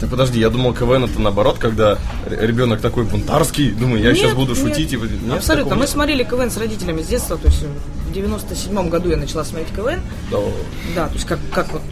Так 0.00 0.10
подожди, 0.10 0.40
я 0.40 0.50
думал, 0.50 0.74
КВН 0.74 1.04
это 1.04 1.20
наоборот, 1.20 1.58
когда 1.60 1.96
ребенок 2.28 2.80
такой 2.80 3.04
бунтарский, 3.04 3.70
думаю, 3.70 4.02
я 4.02 4.12
сейчас 4.12 4.32
буду 4.32 4.56
шутить. 4.56 4.92
и 4.92 4.96
нет, 4.96 5.36
Абсолютно. 5.36 5.76
Мы 5.76 5.82
нет? 5.82 5.90
смотрели 5.90 6.24
КВН 6.24 6.50
с 6.50 6.56
родителями 6.56 7.00
с 7.00 7.06
детства, 7.06 7.36
то 7.36 7.46
есть 7.46 7.62
в 8.08 8.12
97 8.12 8.88
году 8.88 9.10
я 9.10 9.16
начала 9.16 9.44
смотреть 9.44 9.72
КВН. 9.72 10.00
Да. 10.32 10.38
Да, 10.96 11.06
то 11.08 11.14
есть 11.14 11.26
как, 11.26 11.38
как 11.52 11.72
вот 11.72 11.82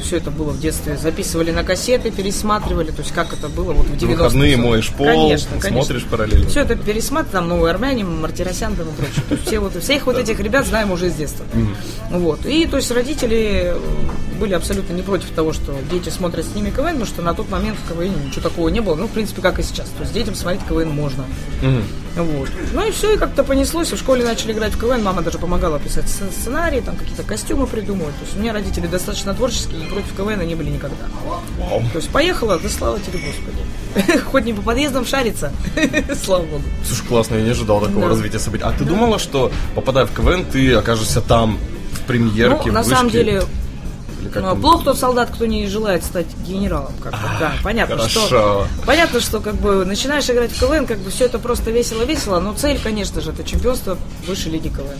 все 0.00 0.18
это 0.18 0.30
было 0.30 0.50
в 0.50 0.60
детстве. 0.60 0.96
Записывали 0.96 1.50
на 1.50 1.64
кассеты, 1.64 2.12
пересматривали, 2.12 2.90
то 2.92 3.02
есть 3.02 3.12
как 3.12 3.32
это 3.32 3.48
было 3.48 3.72
вот 3.72 3.86
в 3.86 3.94
90-е. 3.94 4.06
В 4.06 4.10
выходные 4.18 4.56
моешь 4.56 4.90
пол, 4.90 5.06
конечно, 5.06 5.50
конечно. 5.60 5.82
смотришь 5.84 6.04
параллельно. 6.04 6.48
Все 6.48 6.60
это 6.60 6.76
пересматривали, 6.76 7.32
там 7.32 7.48
новые 7.48 7.72
армяне, 7.72 8.04
Мартиросян 8.04 8.76
там 8.76 8.88
и 8.88 8.92
прочее. 8.92 9.22
То 9.28 9.34
есть 9.34 9.46
все 9.46 9.58
вот, 9.58 9.82
всех 9.82 10.06
вот 10.06 10.18
этих 10.18 10.38
ребят 10.38 10.66
знаем 10.66 10.92
уже 10.92 11.10
с 11.10 11.14
детства. 11.14 11.44
Вот. 12.10 12.46
И 12.46 12.66
то 12.66 12.76
есть 12.76 12.90
родители 12.90 13.74
э, 13.74 13.78
были 14.34 14.54
абсолютно 14.54 14.92
не 14.94 15.02
против 15.02 15.30
того, 15.30 15.52
что 15.52 15.74
дети 15.90 16.08
смотрят 16.08 16.44
с 16.46 16.54
ними 16.54 16.70
КВН, 16.70 16.86
потому 16.92 17.06
что 17.06 17.22
на 17.22 17.34
тот 17.34 17.48
момент 17.50 17.78
в 17.78 17.88
КВН 17.88 18.12
ничего 18.26 18.42
такого 18.42 18.68
не 18.68 18.80
было. 18.80 18.94
Ну, 18.94 19.06
в 19.06 19.10
принципе, 19.10 19.40
как 19.42 19.58
и 19.58 19.62
сейчас. 19.62 19.88
То 19.90 20.02
есть 20.02 20.12
детям 20.12 20.34
смотреть 20.34 20.62
КВН 20.68 20.90
можно. 20.90 21.24
Вот. 22.16 22.48
Ну 22.72 22.86
и 22.86 22.92
все, 22.92 23.14
и 23.14 23.16
как-то 23.16 23.42
понеслось. 23.42 23.90
И 23.92 23.96
в 23.96 23.98
школе 23.98 24.24
начали 24.24 24.52
играть 24.52 24.72
в 24.74 24.78
КВН. 24.80 25.02
Мама 25.02 25.22
даже 25.22 25.38
помогала 25.38 25.78
писать 25.80 26.04
сц- 26.04 26.30
сценарии, 26.30 26.80
там 26.80 26.94
какие-то 26.96 27.22
костюмы 27.24 27.66
придумывать. 27.66 28.14
То 28.18 28.24
есть 28.24 28.36
у 28.36 28.40
меня 28.40 28.52
родители 28.52 28.86
достаточно 28.86 29.34
творческие, 29.34 29.82
и 29.82 29.86
против 29.88 30.14
КВН 30.16 30.46
не 30.46 30.54
были 30.54 30.70
никогда. 30.70 30.96
То 31.92 31.98
есть 31.98 32.10
поехала, 32.10 32.58
да 32.58 32.68
слава 32.68 32.98
тебе, 33.00 33.18
Господи. 33.18 34.18
Хоть 34.30 34.44
не 34.44 34.52
по 34.52 34.62
подъездам 34.62 35.04
шарится. 35.06 35.52
Слава 36.24 36.42
Богу. 36.44 36.62
Слушай, 36.86 37.06
классно, 37.06 37.34
я 37.36 37.42
не 37.42 37.50
ожидал 37.50 37.80
такого 37.80 38.02
Да. 38.02 38.08
развития 38.08 38.38
событий. 38.38 38.64
А 38.64 38.72
ты 38.72 38.84
думала, 38.84 39.18
что 39.18 39.50
попадая 39.74 40.06
в 40.06 40.12
КВН, 40.14 40.44
ты 40.44 40.72
окажешься 40.74 41.20
там, 41.20 41.58
в 41.92 42.00
премьерке, 42.06 42.66
Ну, 42.66 42.70
в 42.70 42.74
на 42.74 42.80
вышке? 42.82 42.94
самом 42.96 43.10
деле, 43.10 43.42
Или 44.24 44.30
как 44.30 44.42
ну, 44.42 44.48
там? 44.50 44.60
плох 44.60 44.84
тот 44.84 44.98
солдат, 44.98 45.30
кто 45.30 45.44
не 45.44 45.66
желает 45.66 46.02
стать 46.02 46.26
генералом. 46.46 46.92
Как 47.02 47.12
бы, 47.12 47.18
да, 47.38 47.52
понятно, 47.62 47.96
хорошо. 47.96 48.26
что 48.26 48.66
понятно, 48.86 49.20
что 49.20 49.40
как 49.40 49.54
бы 49.56 49.84
начинаешь 49.84 50.28
играть 50.30 50.50
в 50.50 50.58
КВН, 50.58 50.86
как 50.86 50.98
бы 50.98 51.10
все 51.10 51.26
это 51.26 51.38
просто 51.38 51.70
весело-весело, 51.70 52.40
но 52.40 52.54
цель, 52.54 52.80
конечно 52.82 53.20
же, 53.20 53.32
это 53.32 53.44
чемпионство 53.44 53.98
высшей 54.26 54.52
лиги 54.52 54.68
КВН. 54.68 54.98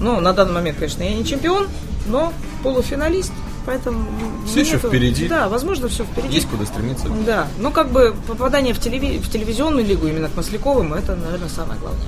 Ну, 0.00 0.20
на 0.20 0.32
данный 0.32 0.52
момент, 0.52 0.78
конечно, 0.78 1.02
я 1.02 1.12
не 1.12 1.24
чемпион, 1.24 1.66
но 2.06 2.32
полуфиналист, 2.62 3.32
поэтому... 3.66 4.04
Всё 4.46 4.60
ещё 4.60 4.74
нету- 4.74 4.88
впереди. 4.88 5.28
Да, 5.28 5.48
возможно, 5.48 5.88
все 5.88 6.04
впереди. 6.04 6.34
Есть 6.34 6.48
куда 6.48 6.64
стремиться? 6.64 7.08
Да, 7.26 7.48
ну 7.58 7.72
как 7.72 7.90
бы 7.90 8.14
попадание 8.28 8.74
в, 8.74 8.78
телеви- 8.78 9.18
в 9.20 9.28
телевизионную 9.28 9.84
лигу, 9.84 10.06
именно 10.06 10.28
к 10.28 10.36
Масляковым, 10.36 10.94
это, 10.94 11.16
наверное, 11.16 11.48
самое 11.48 11.80
главное 11.80 12.06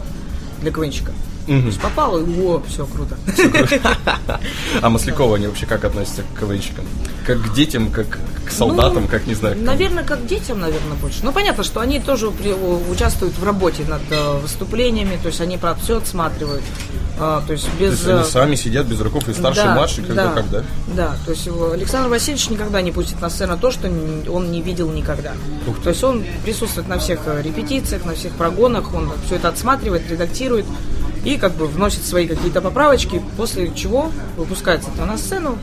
для 0.61 0.70
КВНчика. 0.70 1.12
Есть 1.46 1.80
попал, 1.80 2.18
и 2.18 2.40
о, 2.40 2.62
все 2.68 2.86
круто. 2.86 3.16
А 4.80 4.90
Маслякова, 4.90 5.36
они 5.36 5.46
вообще 5.46 5.66
как 5.66 5.84
относятся 5.84 6.22
к 6.22 6.40
КВНщикам? 6.40 6.84
Как 7.26 7.40
к 7.42 7.54
детям, 7.54 7.90
как 7.90 8.18
к 8.44 8.50
солдатам, 8.50 9.04
Ну, 9.04 9.08
как 9.08 9.26
не 9.26 9.34
знаю. 9.34 9.56
к? 9.56 9.58
Наверное, 9.58 10.04
как 10.04 10.26
детям, 10.26 10.60
наверное, 10.60 10.96
больше. 11.00 11.20
Ну, 11.22 11.32
понятно, 11.32 11.64
что 11.64 11.80
они 11.80 12.00
тоже 12.00 12.30
участвуют 12.90 13.38
в 13.38 13.44
работе 13.44 13.84
над 13.84 14.02
э, 14.10 14.38
выступлениями, 14.40 15.18
то 15.20 15.28
есть 15.28 15.40
они 15.40 15.56
про 15.56 15.74
все 15.74 15.98
отсматривают. 15.98 16.62
А, 17.18 17.42
то 17.46 17.52
есть 17.52 17.64
То 17.64 17.70
без... 17.78 17.92
есть 17.92 18.06
они 18.08 18.20
э, 18.20 18.24
сами 18.24 18.54
сидят 18.56 18.86
без 18.86 19.00
руков 19.00 19.28
и 19.28 19.32
старший, 19.34 19.64
и 19.64 19.68
младший, 19.68 20.04
когда 20.04 20.26
да, 20.26 20.32
как, 20.32 20.50
да? 20.50 20.64
Да, 20.88 21.16
то 21.24 21.30
есть 21.30 21.48
Александр 21.72 22.08
Васильевич 22.08 22.50
никогда 22.50 22.82
не 22.82 22.90
пустит 22.90 23.20
на 23.20 23.30
сцену 23.30 23.56
то, 23.56 23.70
что 23.70 23.88
он 23.88 24.50
не 24.50 24.60
видел 24.62 24.90
никогда. 24.90 25.32
Ух 25.68 25.76
ты. 25.76 25.82
То 25.84 25.90
есть 25.90 26.02
он 26.02 26.24
присутствует 26.44 26.88
на 26.88 26.98
всех 26.98 27.20
репетициях, 27.42 28.04
на 28.04 28.14
всех 28.14 28.32
прогонах, 28.32 28.92
он 28.92 29.12
все 29.26 29.36
это 29.36 29.48
отсматривает, 29.48 30.10
редактирует 30.10 30.66
и 31.25 31.38
как 31.38 31.54
бы 31.54 31.66
вносит 31.66 32.04
свои 32.04 32.26
какие-то 32.26 32.61
поправочки, 32.61 33.23
после 33.37 33.73
чего 33.75 34.11
выпускается 34.37 34.90
это 34.95 35.07
на 35.07 35.16
сцену, 35.16 35.59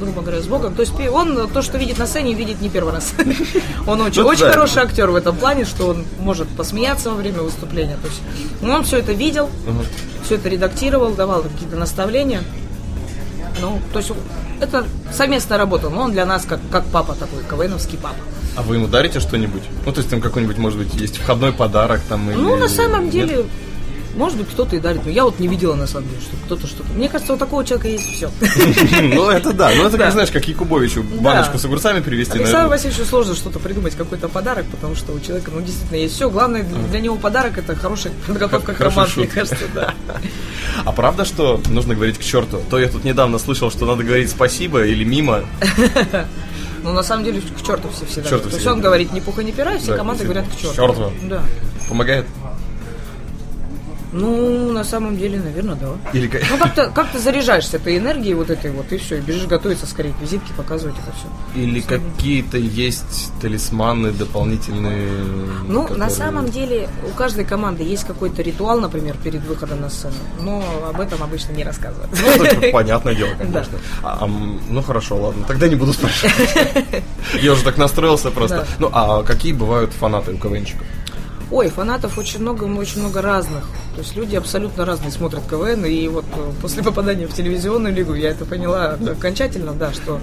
грубо 0.00 0.20
говоря, 0.20 0.40
с 0.42 0.46
Богом. 0.46 0.74
То 0.74 0.82
есть 0.82 0.92
он 1.10 1.48
то, 1.48 1.62
что 1.62 1.78
видит 1.78 1.98
на 1.98 2.06
сцене, 2.06 2.34
видит 2.34 2.60
не 2.60 2.68
первый 2.68 2.92
раз. 2.92 3.14
Он 3.86 4.00
очень, 4.00 4.22
Ну 4.22 4.28
очень 4.28 4.46
хороший 4.46 4.82
актер 4.82 5.10
в 5.10 5.14
этом 5.14 5.36
плане, 5.36 5.64
что 5.64 5.88
он 5.88 6.04
может 6.18 6.48
посмеяться 6.48 7.10
во 7.10 7.16
время 7.16 7.40
выступления. 7.42 7.96
То 8.02 8.08
есть 8.08 8.20
ну, 8.60 8.72
он 8.72 8.84
все 8.84 8.98
это 8.98 9.12
видел, 9.12 9.48
все 10.24 10.34
это 10.34 10.48
редактировал, 10.48 11.14
давал 11.14 11.42
какие-то 11.42 11.76
наставления. 11.76 12.42
Ну, 13.60 13.78
то 13.92 14.00
есть 14.00 14.12
это 14.60 14.86
совместная 15.12 15.58
работа, 15.58 15.88
но 15.88 16.02
он 16.02 16.12
для 16.12 16.26
нас 16.26 16.44
как, 16.44 16.60
как 16.70 16.84
папа 16.86 17.14
такой, 17.14 17.42
КВНовский 17.48 17.98
папа. 17.98 18.16
А 18.56 18.62
вы 18.62 18.76
ему 18.76 18.86
дарите 18.86 19.20
что-нибудь? 19.20 19.62
Ну, 19.84 19.92
то 19.92 19.98
есть 19.98 20.10
там 20.10 20.20
какой-нибудь, 20.20 20.58
может 20.58 20.78
быть, 20.78 20.94
есть 20.94 21.18
входной 21.18 21.52
подарок 21.52 22.00
там 22.08 22.30
или... 22.30 22.38
Ну, 22.38 22.56
на 22.56 22.68
самом 22.68 23.10
Нет? 23.10 23.46
Может 24.16 24.38
быть, 24.38 24.48
кто-то 24.48 24.76
и 24.76 24.80
дарит, 24.80 25.04
но 25.04 25.10
я 25.10 25.24
вот 25.24 25.38
не 25.38 25.46
видела, 25.46 25.74
на 25.74 25.86
самом 25.86 26.08
деле, 26.08 26.20
что 26.20 26.36
кто-то 26.44 26.66
что-то... 26.66 26.92
Мне 26.94 27.08
кажется, 27.08 27.34
у 27.34 27.36
такого 27.36 27.64
человека 27.64 27.88
есть 27.88 28.10
все. 28.14 28.30
Ну, 29.02 29.28
это 29.28 29.52
да. 29.52 29.70
Ну, 29.76 29.86
это 29.86 29.98
как, 29.98 30.12
знаешь, 30.12 30.30
как 30.30 30.48
Якубовичу 30.48 31.02
баночку 31.02 31.58
с 31.58 31.64
огурцами 31.64 32.00
привезти, 32.00 32.38
Александру. 32.38 32.70
Васильевичу 32.70 33.04
сложно 33.04 33.34
что-то 33.34 33.58
придумать, 33.58 33.94
какой-то 33.94 34.28
подарок, 34.28 34.66
потому 34.70 34.94
что 34.94 35.12
у 35.12 35.20
человека, 35.20 35.50
ну, 35.54 35.60
действительно, 35.60 35.98
есть 35.98 36.14
все. 36.14 36.30
Главное 36.30 36.64
для, 36.90 37.00
него 37.00 37.16
подарок– 37.16 37.58
это 37.58 37.76
хорошая 37.76 38.12
подготовка 38.26 38.74
к 38.74 38.80
роману, 38.80 39.10
мне 39.16 39.26
кажется, 39.26 39.64
да. 39.74 39.94
А 40.84 40.92
правда, 40.92 41.24
что 41.24 41.60
нужно 41.68 41.94
говорить 41.94 42.18
к 42.18 42.22
черту? 42.22 42.60
То 42.70 42.78
я 42.78 42.88
тут 42.88 43.04
недавно 43.04 43.38
слышал, 43.38 43.70
что 43.70 43.86
надо 43.86 44.02
говорить 44.02 44.30
спасибо 44.30 44.84
или 44.84 45.04
мимо. 45.04 45.44
Ну, 46.82 46.92
на 46.92 47.02
самом 47.02 47.24
деле, 47.24 47.40
к 47.40 47.66
черту 47.66 47.88
все 47.88 48.06
всегда. 48.06 48.30
черту 48.30 48.48
То 48.48 48.54
есть 48.54 48.66
он 48.68 48.80
говорит, 48.80 49.12
ни 49.12 49.18
пуха, 49.18 49.42
ни 49.42 49.50
пера, 49.50 49.74
и 49.74 49.78
все 49.78 49.96
команды 49.96 50.22
говорят 50.22 50.44
к 50.46 50.52
черту. 50.56 50.72
К 50.72 50.76
черту. 50.76 51.12
Да. 51.22 51.42
Помогает? 51.88 52.26
Ну, 54.12 54.72
на 54.72 54.84
самом 54.84 55.16
деле, 55.16 55.38
наверное, 55.40 55.74
да. 55.74 55.88
Или 56.12 56.28
ка- 56.28 56.38
Ну, 56.50 56.58
как-то 56.58 56.90
как 56.94 57.08
заряжаешься 57.18 57.76
этой 57.78 57.98
энергией 57.98 58.34
вот 58.34 58.50
этой 58.50 58.70
вот, 58.70 58.92
и 58.92 58.98
все, 58.98 59.18
и 59.18 59.20
бежишь 59.20 59.46
готовиться 59.46 59.86
скорее 59.86 60.12
к 60.12 60.20
визитке, 60.20 60.52
показывать 60.56 60.94
это 61.02 61.12
все. 61.16 61.60
Или 61.60 61.80
какие-то 61.80 62.56
есть 62.56 63.32
талисманы 63.40 64.12
дополнительные? 64.12 65.08
Ну, 65.68 65.82
на 65.82 65.88
которые- 65.88 66.10
самом 66.10 66.48
деле, 66.50 66.88
у 67.10 67.14
каждой 67.16 67.44
команды 67.44 67.82
есть 67.82 68.04
какой-то 68.04 68.42
ритуал, 68.42 68.80
например, 68.80 69.16
перед 69.22 69.42
выходом 69.44 69.80
на 69.80 69.90
сцену, 69.90 70.14
но 70.40 70.62
об 70.88 71.00
этом 71.00 71.22
обычно 71.22 71.52
не 71.52 71.64
рассказывают. 71.64 72.10
Ну, 72.12 72.44
это 72.44 72.70
понятное 72.72 73.14
дело, 73.14 73.30
Да. 73.38 73.44
конечно. 73.44 73.78
А, 74.02 74.18
ам, 74.22 74.60
ну 74.70 74.82
хорошо, 74.82 75.16
ладно, 75.16 75.44
тогда 75.48 75.68
не 75.68 75.74
буду 75.76 75.92
спрашивать. 75.92 76.34
Я 77.42 77.52
уже 77.52 77.64
так 77.64 77.76
настроился 77.76 78.30
просто. 78.30 78.58
Да. 78.58 78.66
Ну, 78.78 78.90
а 78.92 79.22
какие 79.24 79.52
бывают 79.52 79.92
фанаты 79.92 80.32
у 80.32 80.38
КВНчиков? 80.38 80.86
Ой, 81.50 81.68
фанатов 81.68 82.18
очень 82.18 82.40
много, 82.40 82.64
очень 82.64 83.00
много 83.00 83.22
разных. 83.22 83.64
То 83.94 84.00
есть 84.00 84.16
люди 84.16 84.34
абсолютно 84.34 84.84
разные 84.84 85.12
смотрят 85.12 85.42
КВН, 85.48 85.84
и 85.84 86.08
вот 86.08 86.24
э, 86.36 86.52
после 86.60 86.82
попадания 86.82 87.26
в 87.26 87.34
телевизионную 87.34 87.94
лигу 87.94 88.14
я 88.14 88.30
это 88.30 88.44
поняла 88.44 88.98
окончательно, 89.10 89.72
да, 89.72 89.92
что, 89.92 90.20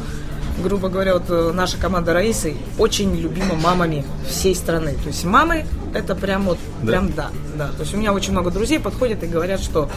грубо 0.61 0.89
говоря, 0.89 1.13
вот 1.13 1.23
э, 1.29 1.51
наша 1.53 1.77
команда 1.77 2.13
Раисы 2.13 2.55
очень 2.77 3.15
любима 3.15 3.55
мамами 3.55 4.03
всей 4.27 4.53
страны. 4.53 4.95
То 5.01 5.07
есть 5.07 5.23
мамы 5.23 5.65
это 5.93 6.13
прям 6.13 6.43
вот, 6.43 6.57
Да? 6.81 6.91
прям 6.91 7.13
да, 7.13 7.29
да. 7.55 7.67
То 7.69 7.81
есть 7.81 7.93
у 7.93 7.97
меня 7.97 8.11
очень 8.11 8.31
много 8.31 8.51
друзей 8.51 8.79
подходят 8.79 9.23
и 9.23 9.27
говорят, 9.27 9.61
что 9.61 9.89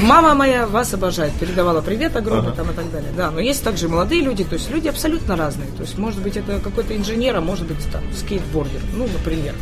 Мама 0.00 0.34
моя 0.34 0.66
вас 0.66 0.94
обожает, 0.94 1.32
передавала 1.34 1.82
привет 1.82 2.16
огромный 2.16 2.52
Ага. 2.52 2.56
там 2.56 2.70
и 2.70 2.74
так 2.74 2.90
далее. 2.90 3.10
Да, 3.16 3.30
но 3.30 3.40
есть 3.40 3.62
также 3.62 3.88
молодые 3.88 4.22
люди, 4.22 4.42
то 4.44 4.54
есть 4.54 4.70
люди 4.70 4.88
абсолютно 4.88 5.36
разные. 5.36 5.68
То 5.76 5.82
есть, 5.82 5.98
может 5.98 6.22
быть, 6.22 6.36
это 6.36 6.58
какой-то 6.60 6.96
инженер, 6.96 7.36
а 7.36 7.40
может 7.40 7.66
быть, 7.66 7.76
там, 7.92 8.02
скейтбордер, 8.16 8.80
ну, 8.94 9.06
например. 9.12 9.54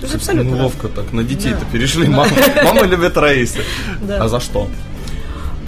То 0.00 0.06
есть 0.06 0.14
абсолютно. 0.14 0.44
Ну, 0.44 0.50
разные. 0.50 0.64
ловко 0.64 0.88
так, 0.88 1.12
на 1.12 1.22
детей-то 1.22 1.60
Да. 1.60 1.66
перешли. 1.72 2.08
Мама, 2.08 2.30
мама 2.64 2.82
любит 2.86 3.16
Раисы. 3.16 3.60
Да. 4.00 4.24
А 4.24 4.28
за 4.28 4.40
что? 4.40 4.68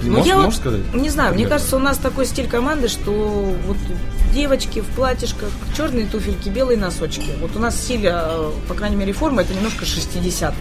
Ну, 0.02 0.10
Можешь, 0.12 0.26
я 0.26 0.36
можешь 0.38 0.58
сказать? 0.58 0.80
Не 0.94 1.10
знаю, 1.10 1.28
мне 1.34 1.44
Например? 1.44 1.48
кажется, 1.50 1.76
у 1.76 1.78
нас 1.78 1.96
такой 1.98 2.26
стиль 2.26 2.48
команды, 2.48 2.88
что 2.88 3.12
вот 3.66 3.76
девочки 4.34 4.80
в 4.80 4.86
платьишках, 4.96 5.48
черные 5.76 6.06
туфельки, 6.06 6.48
белые 6.48 6.76
носочки. 6.78 7.28
Вот 7.40 7.54
у 7.54 7.60
нас 7.60 7.76
стиль, 7.80 8.06
э, 8.06 8.50
по 8.66 8.74
крайней 8.74 8.96
мере, 8.96 9.12
форма, 9.12 9.42
это 9.42 9.54
немножко 9.54 9.84
60-е. 9.84 10.54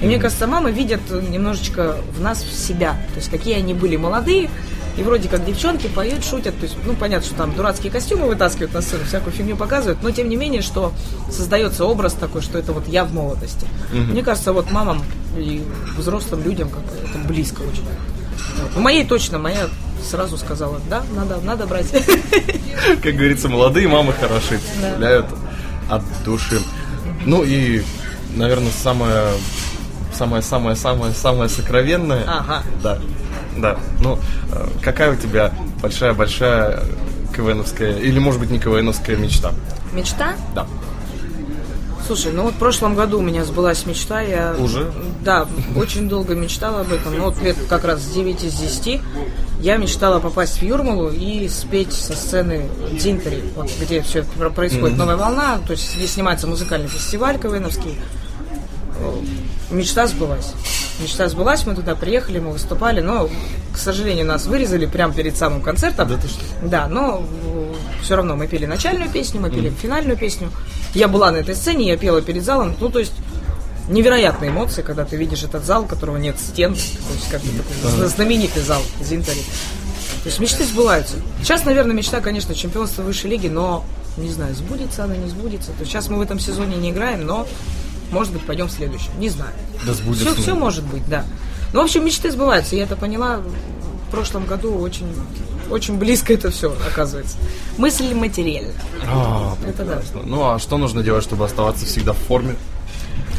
И 0.00 0.06
мне 0.06 0.18
кажется, 0.18 0.48
мамы 0.48 0.72
видят 0.72 1.00
немножечко 1.10 1.96
в 2.16 2.20
нас 2.20 2.42
себя. 2.42 2.94
То 3.12 3.16
есть, 3.20 3.30
какие 3.30 3.54
они 3.54 3.72
были 3.72 3.94
молодые, 3.96 4.50
и 4.96 5.02
вроде 5.02 5.28
как 5.28 5.44
девчонки 5.44 5.86
поют, 5.88 6.24
шутят. 6.24 6.56
То 6.58 6.64
есть, 6.64 6.76
ну, 6.84 6.94
понятно, 6.94 7.26
что 7.26 7.36
там 7.36 7.54
дурацкие 7.54 7.90
костюмы 7.90 8.26
вытаскивают 8.26 8.74
на 8.74 8.82
сцену, 8.82 9.04
всякую 9.04 9.32
фигню 9.32 9.56
показывают, 9.56 10.02
но 10.02 10.10
тем 10.10 10.28
не 10.28 10.36
менее, 10.36 10.62
что 10.62 10.92
создается 11.30 11.84
образ 11.84 12.14
такой, 12.14 12.42
что 12.42 12.58
это 12.58 12.72
вот 12.72 12.86
я 12.88 13.04
в 13.04 13.12
молодости. 13.12 13.66
Мне 13.92 14.22
кажется, 14.22 14.52
вот 14.52 14.70
мамам 14.70 15.02
и 15.36 15.62
взрослым 15.96 16.42
людям 16.42 16.68
как 16.68 16.82
это 17.08 17.18
близко 17.26 17.60
очень. 17.60 17.84
Вот. 18.60 18.76
У 18.76 18.80
моей 18.80 19.04
точно, 19.04 19.38
моя 19.38 19.68
сразу 20.02 20.36
сказала, 20.36 20.80
да, 20.90 21.02
надо, 21.14 21.38
надо 21.42 21.66
брать. 21.66 21.86
Как 23.02 23.14
говорится, 23.14 23.48
молодые 23.48 23.88
мамы 23.88 24.12
хороши, 24.12 24.58
представляют 24.58 25.26
от 25.88 26.02
души. 26.24 26.60
Ну 27.24 27.44
и, 27.44 27.82
наверное, 28.34 28.72
самое 28.72 29.28
самое 30.14 30.42
самое 30.42 30.76
самое 30.76 31.12
самое 31.12 31.48
сокровенное. 31.48 32.24
Ага. 32.26 32.62
Да. 32.82 32.98
Да. 33.56 33.78
Ну, 34.00 34.18
э, 34.52 34.68
какая 34.82 35.12
у 35.12 35.16
тебя 35.16 35.52
большая 35.80 36.14
большая 36.14 36.82
КВНовская, 37.34 37.98
или 37.98 38.18
может 38.18 38.40
быть 38.40 38.50
не 38.50 38.58
КВНовская 38.58 39.16
мечта? 39.16 39.52
Мечта? 39.92 40.34
Да. 40.54 40.66
Слушай, 42.06 42.32
ну 42.32 42.42
вот 42.42 42.54
в 42.54 42.58
прошлом 42.58 42.94
году 42.94 43.20
у 43.20 43.22
меня 43.22 43.44
сбылась 43.44 43.86
мечта. 43.86 44.20
Я, 44.22 44.54
Уже? 44.58 44.90
Да, 45.24 45.46
очень 45.76 46.08
долго 46.08 46.34
мечтала 46.34 46.80
об 46.80 46.92
этом. 46.92 47.16
Ну 47.16 47.24
вот 47.24 47.40
лет 47.40 47.56
как 47.68 47.84
раз 47.84 48.00
с 48.00 48.10
9 48.10 48.42
из 48.42 48.54
10 48.54 49.00
я 49.60 49.76
мечтала 49.76 50.18
попасть 50.18 50.58
в 50.58 50.62
Юрмалу 50.62 51.10
и 51.10 51.48
спеть 51.48 51.92
со 51.92 52.14
сцены 52.14 52.68
Дзинтери, 52.92 53.44
вот 53.54 53.70
где 53.80 54.02
все 54.02 54.24
происходит, 54.24 54.98
новая 54.98 55.16
волна, 55.16 55.60
то 55.64 55.72
есть 55.72 55.96
где 55.96 56.08
снимается 56.08 56.48
музыкальный 56.48 56.88
фестиваль 56.88 57.38
КВНовский. 57.38 57.96
Э, 59.72 59.74
Мечта 59.74 60.06
сбылась. 60.06 60.52
Мечта 61.00 61.28
сбылась, 61.28 61.66
мы 61.66 61.74
туда 61.74 61.94
приехали, 61.94 62.38
мы 62.38 62.52
выступали, 62.52 63.00
но, 63.00 63.28
к 63.72 63.78
сожалению, 63.78 64.26
нас 64.26 64.46
вырезали 64.46 64.86
прямо 64.86 65.12
перед 65.14 65.36
самым 65.36 65.62
концертом. 65.62 66.08
Да 66.08 66.16
ты 66.16 66.28
что? 66.28 66.40
Да, 66.62 66.86
но 66.86 67.24
все 68.02 68.16
равно 68.16 68.36
мы 68.36 68.46
пели 68.46 68.66
начальную 68.66 69.10
песню, 69.10 69.40
мы 69.40 69.50
пели 69.50 69.70
финальную 69.70 70.16
песню. 70.16 70.50
Я 70.94 71.08
была 71.08 71.32
на 71.32 71.38
этой 71.38 71.56
сцене, 71.56 71.88
я 71.88 71.96
пела 71.96 72.20
перед 72.20 72.44
залом. 72.44 72.76
Ну, 72.78 72.88
то 72.90 72.98
есть 72.98 73.14
невероятные 73.88 74.50
эмоции, 74.50 74.82
когда 74.82 75.04
ты 75.04 75.16
видишь 75.16 75.42
этот 75.42 75.64
зал, 75.64 75.84
у 75.84 75.86
которого 75.86 76.16
нет 76.16 76.38
стен, 76.38 76.74
то 76.74 76.80
есть 77.14 77.28
как 77.30 77.40
такой 77.40 77.90
зна- 77.96 78.08
знаменитый 78.08 78.62
зал 78.62 78.82
Зинтари. 79.00 79.40
То 80.22 80.28
есть 80.28 80.38
мечты 80.38 80.64
сбываются. 80.64 81.16
Сейчас, 81.42 81.64
наверное, 81.64 81.96
мечта, 81.96 82.20
конечно, 82.20 82.54
чемпионство 82.54 83.02
высшей 83.02 83.30
лиги, 83.30 83.48
но 83.48 83.84
не 84.16 84.28
знаю, 84.28 84.54
сбудется 84.54 85.04
она, 85.04 85.16
не 85.16 85.28
сбудется. 85.28 85.72
То 85.72 85.80
есть 85.80 85.90
сейчас 85.90 86.08
мы 86.08 86.18
в 86.18 86.20
этом 86.20 86.38
сезоне 86.38 86.76
не 86.76 86.90
играем, 86.90 87.26
но 87.26 87.48
может 88.12 88.32
быть 88.32 88.42
пойдем 88.42 88.68
в 88.68 88.70
следующем. 88.72 89.10
Не 89.18 89.28
знаю. 89.28 89.52
Да 89.86 89.92
сбудется. 89.94 90.32
Все, 90.34 90.42
все 90.42 90.54
может 90.54 90.84
быть, 90.84 91.06
да. 91.08 91.24
Ну, 91.72 91.80
в 91.80 91.84
общем, 91.84 92.04
мечты 92.04 92.30
сбываются. 92.30 92.76
Я 92.76 92.84
это 92.84 92.96
поняла 92.96 93.38
в 93.38 94.10
прошлом 94.10 94.44
году 94.44 94.74
очень, 94.78 95.06
очень 95.70 95.96
близко 95.98 96.34
это 96.34 96.50
все 96.50 96.72
оказывается. 96.86 97.38
Мысль 97.78 98.12
материальна. 98.14 98.72
А, 99.06 99.54
Это 99.66 99.84
да. 99.84 99.96
прекрасно. 99.96 100.20
Ну 100.24 100.44
а 100.50 100.58
что 100.58 100.76
нужно 100.76 101.02
делать, 101.02 101.24
чтобы 101.24 101.44
оставаться 101.46 101.86
всегда 101.86 102.12
в 102.12 102.18
форме? 102.18 102.56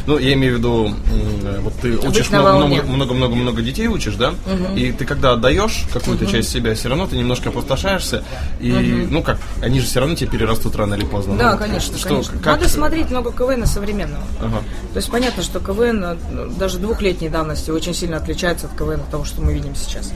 Ну, 0.06 0.18
я 0.18 0.34
имею 0.34 0.54
в 0.54 0.58
виду, 0.58 0.86
м, 0.86 1.62
вот 1.62 1.74
ты 1.80 1.96
учишь 1.98 2.30
много-много-много 2.30 3.62
детей 3.62 3.86
учишь, 3.88 4.14
да? 4.16 4.34
И 4.76 4.92
ты 4.92 5.04
когда 5.04 5.32
отдаешь 5.32 5.84
какую-то 5.92 6.26
часть 6.26 6.50
себя, 6.50 6.74
все 6.74 6.88
равно 6.88 7.06
ты 7.06 7.16
немножко 7.16 7.48
опустошаешься. 7.50 8.24
И, 8.60 8.70
ну 9.10 9.22
как, 9.22 9.38
они 9.62 9.80
же 9.80 9.86
все 9.86 10.00
равно 10.00 10.14
тебе 10.14 10.30
перерастут 10.30 10.76
рано 10.76 10.94
или 10.94 11.04
поздно. 11.04 11.36
Да, 11.36 11.52
Ну, 11.52 11.58
конечно, 11.58 11.96
что, 11.98 12.08
конечно. 12.08 12.32
как- 12.38 12.58
Надо 12.58 12.68
смотреть 12.68 13.10
много 13.10 13.32
КВН 13.32 13.66
современного. 13.66 14.22
Ага. 14.40 14.58
То 14.92 14.96
есть 14.96 15.10
понятно, 15.10 15.42
что 15.42 15.60
КВН 15.60 16.04
э, 16.04 16.16
даже 16.58 16.78
двухлетней 16.78 17.28
давности 17.28 17.70
очень 17.70 17.94
сильно 17.94 18.16
отличается 18.18 18.66
от 18.66 18.76
КВН 18.78 19.00
того, 19.10 19.24
что 19.24 19.40
мы 19.42 19.52
видим 19.54 19.74
сейчас. 19.74 20.12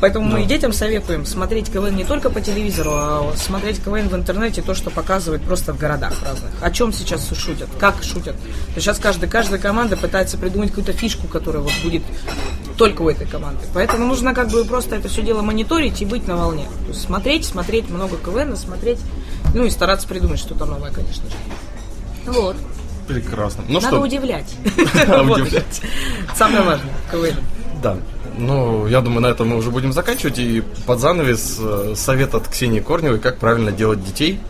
Поэтому 0.00 0.26
мы 0.28 0.42
и 0.42 0.46
детям 0.46 0.72
советуем 0.72 1.24
смотреть 1.26 1.72
КВН 1.72 1.96
не 1.96 2.04
только 2.04 2.30
по 2.30 2.40
телевизору, 2.40 2.90
а 2.92 3.32
смотреть 3.36 3.82
КВН 3.82 4.08
в 4.08 4.14
интернете, 4.14 4.62
то, 4.62 4.74
что 4.74 4.90
показывают 4.90 5.42
просто 5.42 5.72
в 5.72 5.78
городах 5.78 6.12
разных. 6.24 6.50
О 6.60 6.70
чем 6.70 6.92
сейчас 6.92 7.28
шутят, 7.36 7.68
как 7.78 8.02
шутят. 8.02 8.36
То 8.74 8.80
сейчас 8.80 8.98
каждый, 8.98 9.23
каждая 9.26 9.58
команда 9.60 9.96
пытается 9.96 10.38
придумать 10.38 10.70
какую-то 10.70 10.92
фишку, 10.92 11.26
которая 11.26 11.62
вот 11.62 11.72
будет 11.82 12.02
только 12.76 13.02
у 13.02 13.08
этой 13.08 13.26
команды. 13.26 13.60
Поэтому 13.72 14.06
нужно 14.06 14.34
как 14.34 14.48
бы 14.50 14.64
просто 14.64 14.96
это 14.96 15.08
все 15.08 15.22
дело 15.22 15.42
мониторить 15.42 16.00
и 16.02 16.04
быть 16.04 16.26
на 16.26 16.36
волне. 16.36 16.66
То 16.86 16.88
есть 16.88 17.02
смотреть, 17.02 17.44
смотреть 17.44 17.88
много 17.90 18.16
КВН, 18.16 18.56
смотреть, 18.56 18.98
ну 19.54 19.64
и 19.64 19.70
стараться 19.70 20.08
придумать 20.08 20.38
что-то 20.40 20.64
новое, 20.64 20.90
конечно 20.90 21.24
же. 21.28 21.36
Вот. 22.26 22.56
Прекрасно. 23.06 23.64
Ну 23.68 23.74
Надо 23.74 23.88
что, 23.88 24.00
удивлять. 24.00 24.54
Удивлять. 24.64 25.82
Самое 26.34 26.62
важное 26.62 26.94
КВН. 27.10 27.36
да. 27.82 27.96
Ну, 28.36 28.88
я 28.88 29.00
думаю, 29.00 29.20
на 29.20 29.26
этом 29.28 29.48
мы 29.50 29.56
уже 29.56 29.70
будем 29.70 29.92
заканчивать. 29.92 30.38
И 30.40 30.62
под 30.86 30.98
занавес 30.98 31.56
э, 31.60 31.92
совет 31.94 32.34
от 32.34 32.48
Ксении 32.48 32.80
Корневой, 32.80 33.20
как 33.20 33.38
правильно 33.38 33.70
делать 33.70 34.04
детей. 34.04 34.40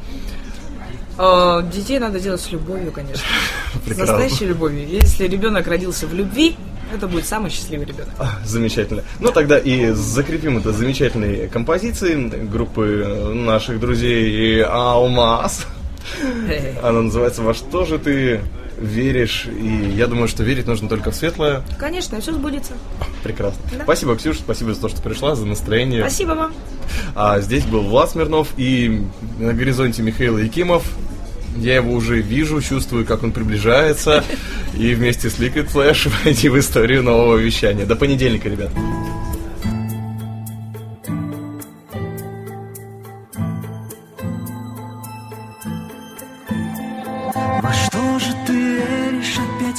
Э, 1.18 1.62
Детей 1.72 1.98
надо 1.98 2.18
делать 2.20 2.40
с 2.40 2.50
любовью, 2.50 2.92
конечно. 2.92 3.22
С 3.74 3.86
Прекрасно. 3.86 4.16
настоящей 4.18 4.46
любовью. 4.46 4.86
Если 4.88 5.26
ребенок 5.28 5.66
родился 5.66 6.06
в 6.06 6.14
любви, 6.14 6.56
это 6.94 7.06
будет 7.06 7.26
самый 7.26 7.50
счастливый 7.50 7.86
ребенок. 7.86 8.12
А, 8.18 8.38
Замечательно. 8.44 9.02
Ну 9.20 9.30
тогда 9.30 9.58
и 9.58 9.90
закрепим 9.90 10.58
это 10.58 10.72
замечательной 10.72 11.48
композицией 11.48 12.28
группы 12.46 13.32
наших 13.34 13.80
друзей 13.80 14.62
Алмаз. 14.62 15.66
Она 16.82 17.02
называется 17.02 17.42
«Во 17.42 17.54
что 17.54 17.84
же 17.84 17.98
ты 17.98 18.40
веришь?» 18.78 19.46
И 19.46 19.92
я 19.96 20.06
думаю, 20.06 20.28
что 20.28 20.42
верить 20.42 20.66
нужно 20.66 20.88
только 20.88 21.10
в 21.10 21.14
светлое. 21.14 21.62
Конечно, 21.78 22.20
все 22.20 22.32
сбудется. 22.32 22.74
Прекрасно. 23.22 23.60
Да. 23.72 23.84
Спасибо, 23.84 24.16
Ксюша, 24.16 24.40
спасибо 24.40 24.74
за 24.74 24.80
то, 24.80 24.88
что 24.88 25.02
пришла, 25.02 25.34
за 25.34 25.46
настроение. 25.46 26.00
Спасибо 26.00 26.30
вам. 26.32 26.54
А 27.14 27.40
здесь 27.40 27.64
был 27.64 27.82
Влад 27.82 28.10
Смирнов 28.10 28.48
и 28.56 29.02
на 29.38 29.52
горизонте 29.52 30.02
Михаил 30.02 30.38
Якимов. 30.38 30.84
Я 31.56 31.76
его 31.76 31.92
уже 31.92 32.20
вижу, 32.20 32.60
чувствую, 32.60 33.06
как 33.06 33.22
он 33.22 33.32
приближается. 33.32 34.24
И 34.76 34.92
вместе 34.94 35.30
с 35.30 35.38
Liquid 35.38 35.72
Flash 35.72 36.10
войти 36.24 36.48
в 36.48 36.58
историю 36.58 37.04
нового 37.04 37.36
вещания. 37.36 37.86
До 37.86 37.94
понедельника, 37.94 38.48
ребят. 38.48 38.70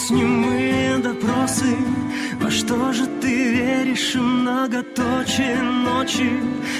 немые 0.10 0.98
допросы. 0.98 1.76
Во 2.42 2.50
что 2.52 2.94
же 2.94 3.06
ты 3.22 3.54
веришь, 3.54 4.16
многоточие 4.16 5.62
ночи? 5.62 6.30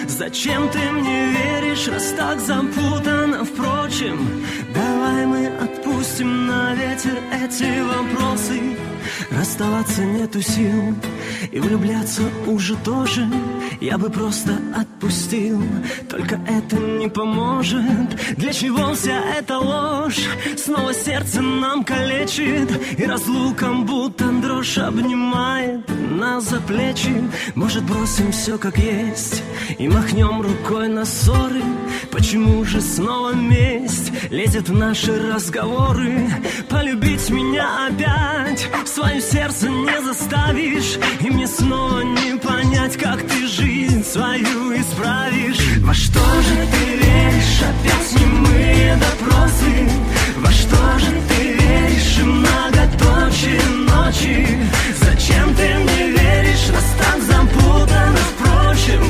Зачем 0.08 0.70
ты 0.70 0.80
мне 0.92 1.28
веришь, 1.28 1.88
раз 1.88 2.14
так 2.18 2.40
запутано, 2.40 3.46
впрочем? 3.46 4.44
Давай 4.74 5.26
мы 5.26 5.48
отпустим 5.48 6.48
на 6.48 6.74
ветер 6.76 7.18
эти 7.32 7.82
вопросы. 7.82 8.78
Расставаться 9.32 10.04
нету 10.04 10.42
сил 10.42 10.96
и 11.52 11.60
влюбляться 11.60 12.24
уже 12.48 12.76
тоже. 12.78 13.28
Я 13.82 13.98
бы 13.98 14.10
просто 14.10 14.58
отпустил, 14.76 15.62
только 16.10 16.40
это 16.48 16.78
не 16.78 17.10
поможет 17.10 18.36
Для 18.38 18.54
чего 18.54 18.94
вся 18.94 19.20
эта 19.38 19.60
ложь? 19.60 20.28
Снова 20.58 20.94
сердце 20.94 21.42
нам 21.42 21.84
калечит 21.84 22.70
И 22.98 23.06
разлуком 23.06 23.86
будто 23.86 24.26
дрожь 24.26 24.78
обнимает 24.78 25.82
нас 26.12 26.50
за 26.50 26.62
плечи 26.62 27.14
Может 27.56 27.84
бросим 27.84 28.32
все 28.32 28.58
как 28.58 28.78
есть 28.78 29.44
И 29.78 29.88
махнем 29.88 30.42
рукой 30.42 30.88
на 30.88 31.06
ссоры 31.06 31.62
Почему 32.12 32.64
же 32.64 32.82
снова 32.82 33.34
месть 33.34 34.12
лезет 34.32 34.70
в 34.70 34.74
наши 34.74 35.32
разговоры? 35.32 36.30
Полюбить 36.70 37.30
меня 37.30 37.88
опять 37.88 38.70
свое 38.86 39.20
сердце 39.22 39.70
не 39.70 40.02
заставишь 40.02 40.98
И 41.20 41.30
мне 41.30 41.48
снова 41.48 42.02
не 42.02 42.38
понять, 42.38 42.98
как 42.98 43.22
ты 43.22 43.48
жить 43.48 43.75
жизнь 43.76 44.04
свою 44.06 44.74
исправишь. 44.80 45.80
Во 45.82 45.94
что 45.94 46.20
же 46.20 46.56
ты 46.72 46.86
веришь, 47.04 47.62
опять 47.62 48.22
немые 48.22 48.96
допросы. 48.96 49.90
Во 50.38 50.52
что 50.52 51.00
же 51.00 51.12
ты 51.30 51.54
веришь, 51.54 52.20
и 52.20 52.24
многоточие 52.24 53.62
ночи. 53.92 54.48
Зачем 55.02 55.54
ты 55.56 55.76
мне 55.76 56.12
веришь, 56.12 56.68
нас 56.72 56.90
так 57.02 57.22
запутано 57.22 58.20
впрочем. 58.32 59.04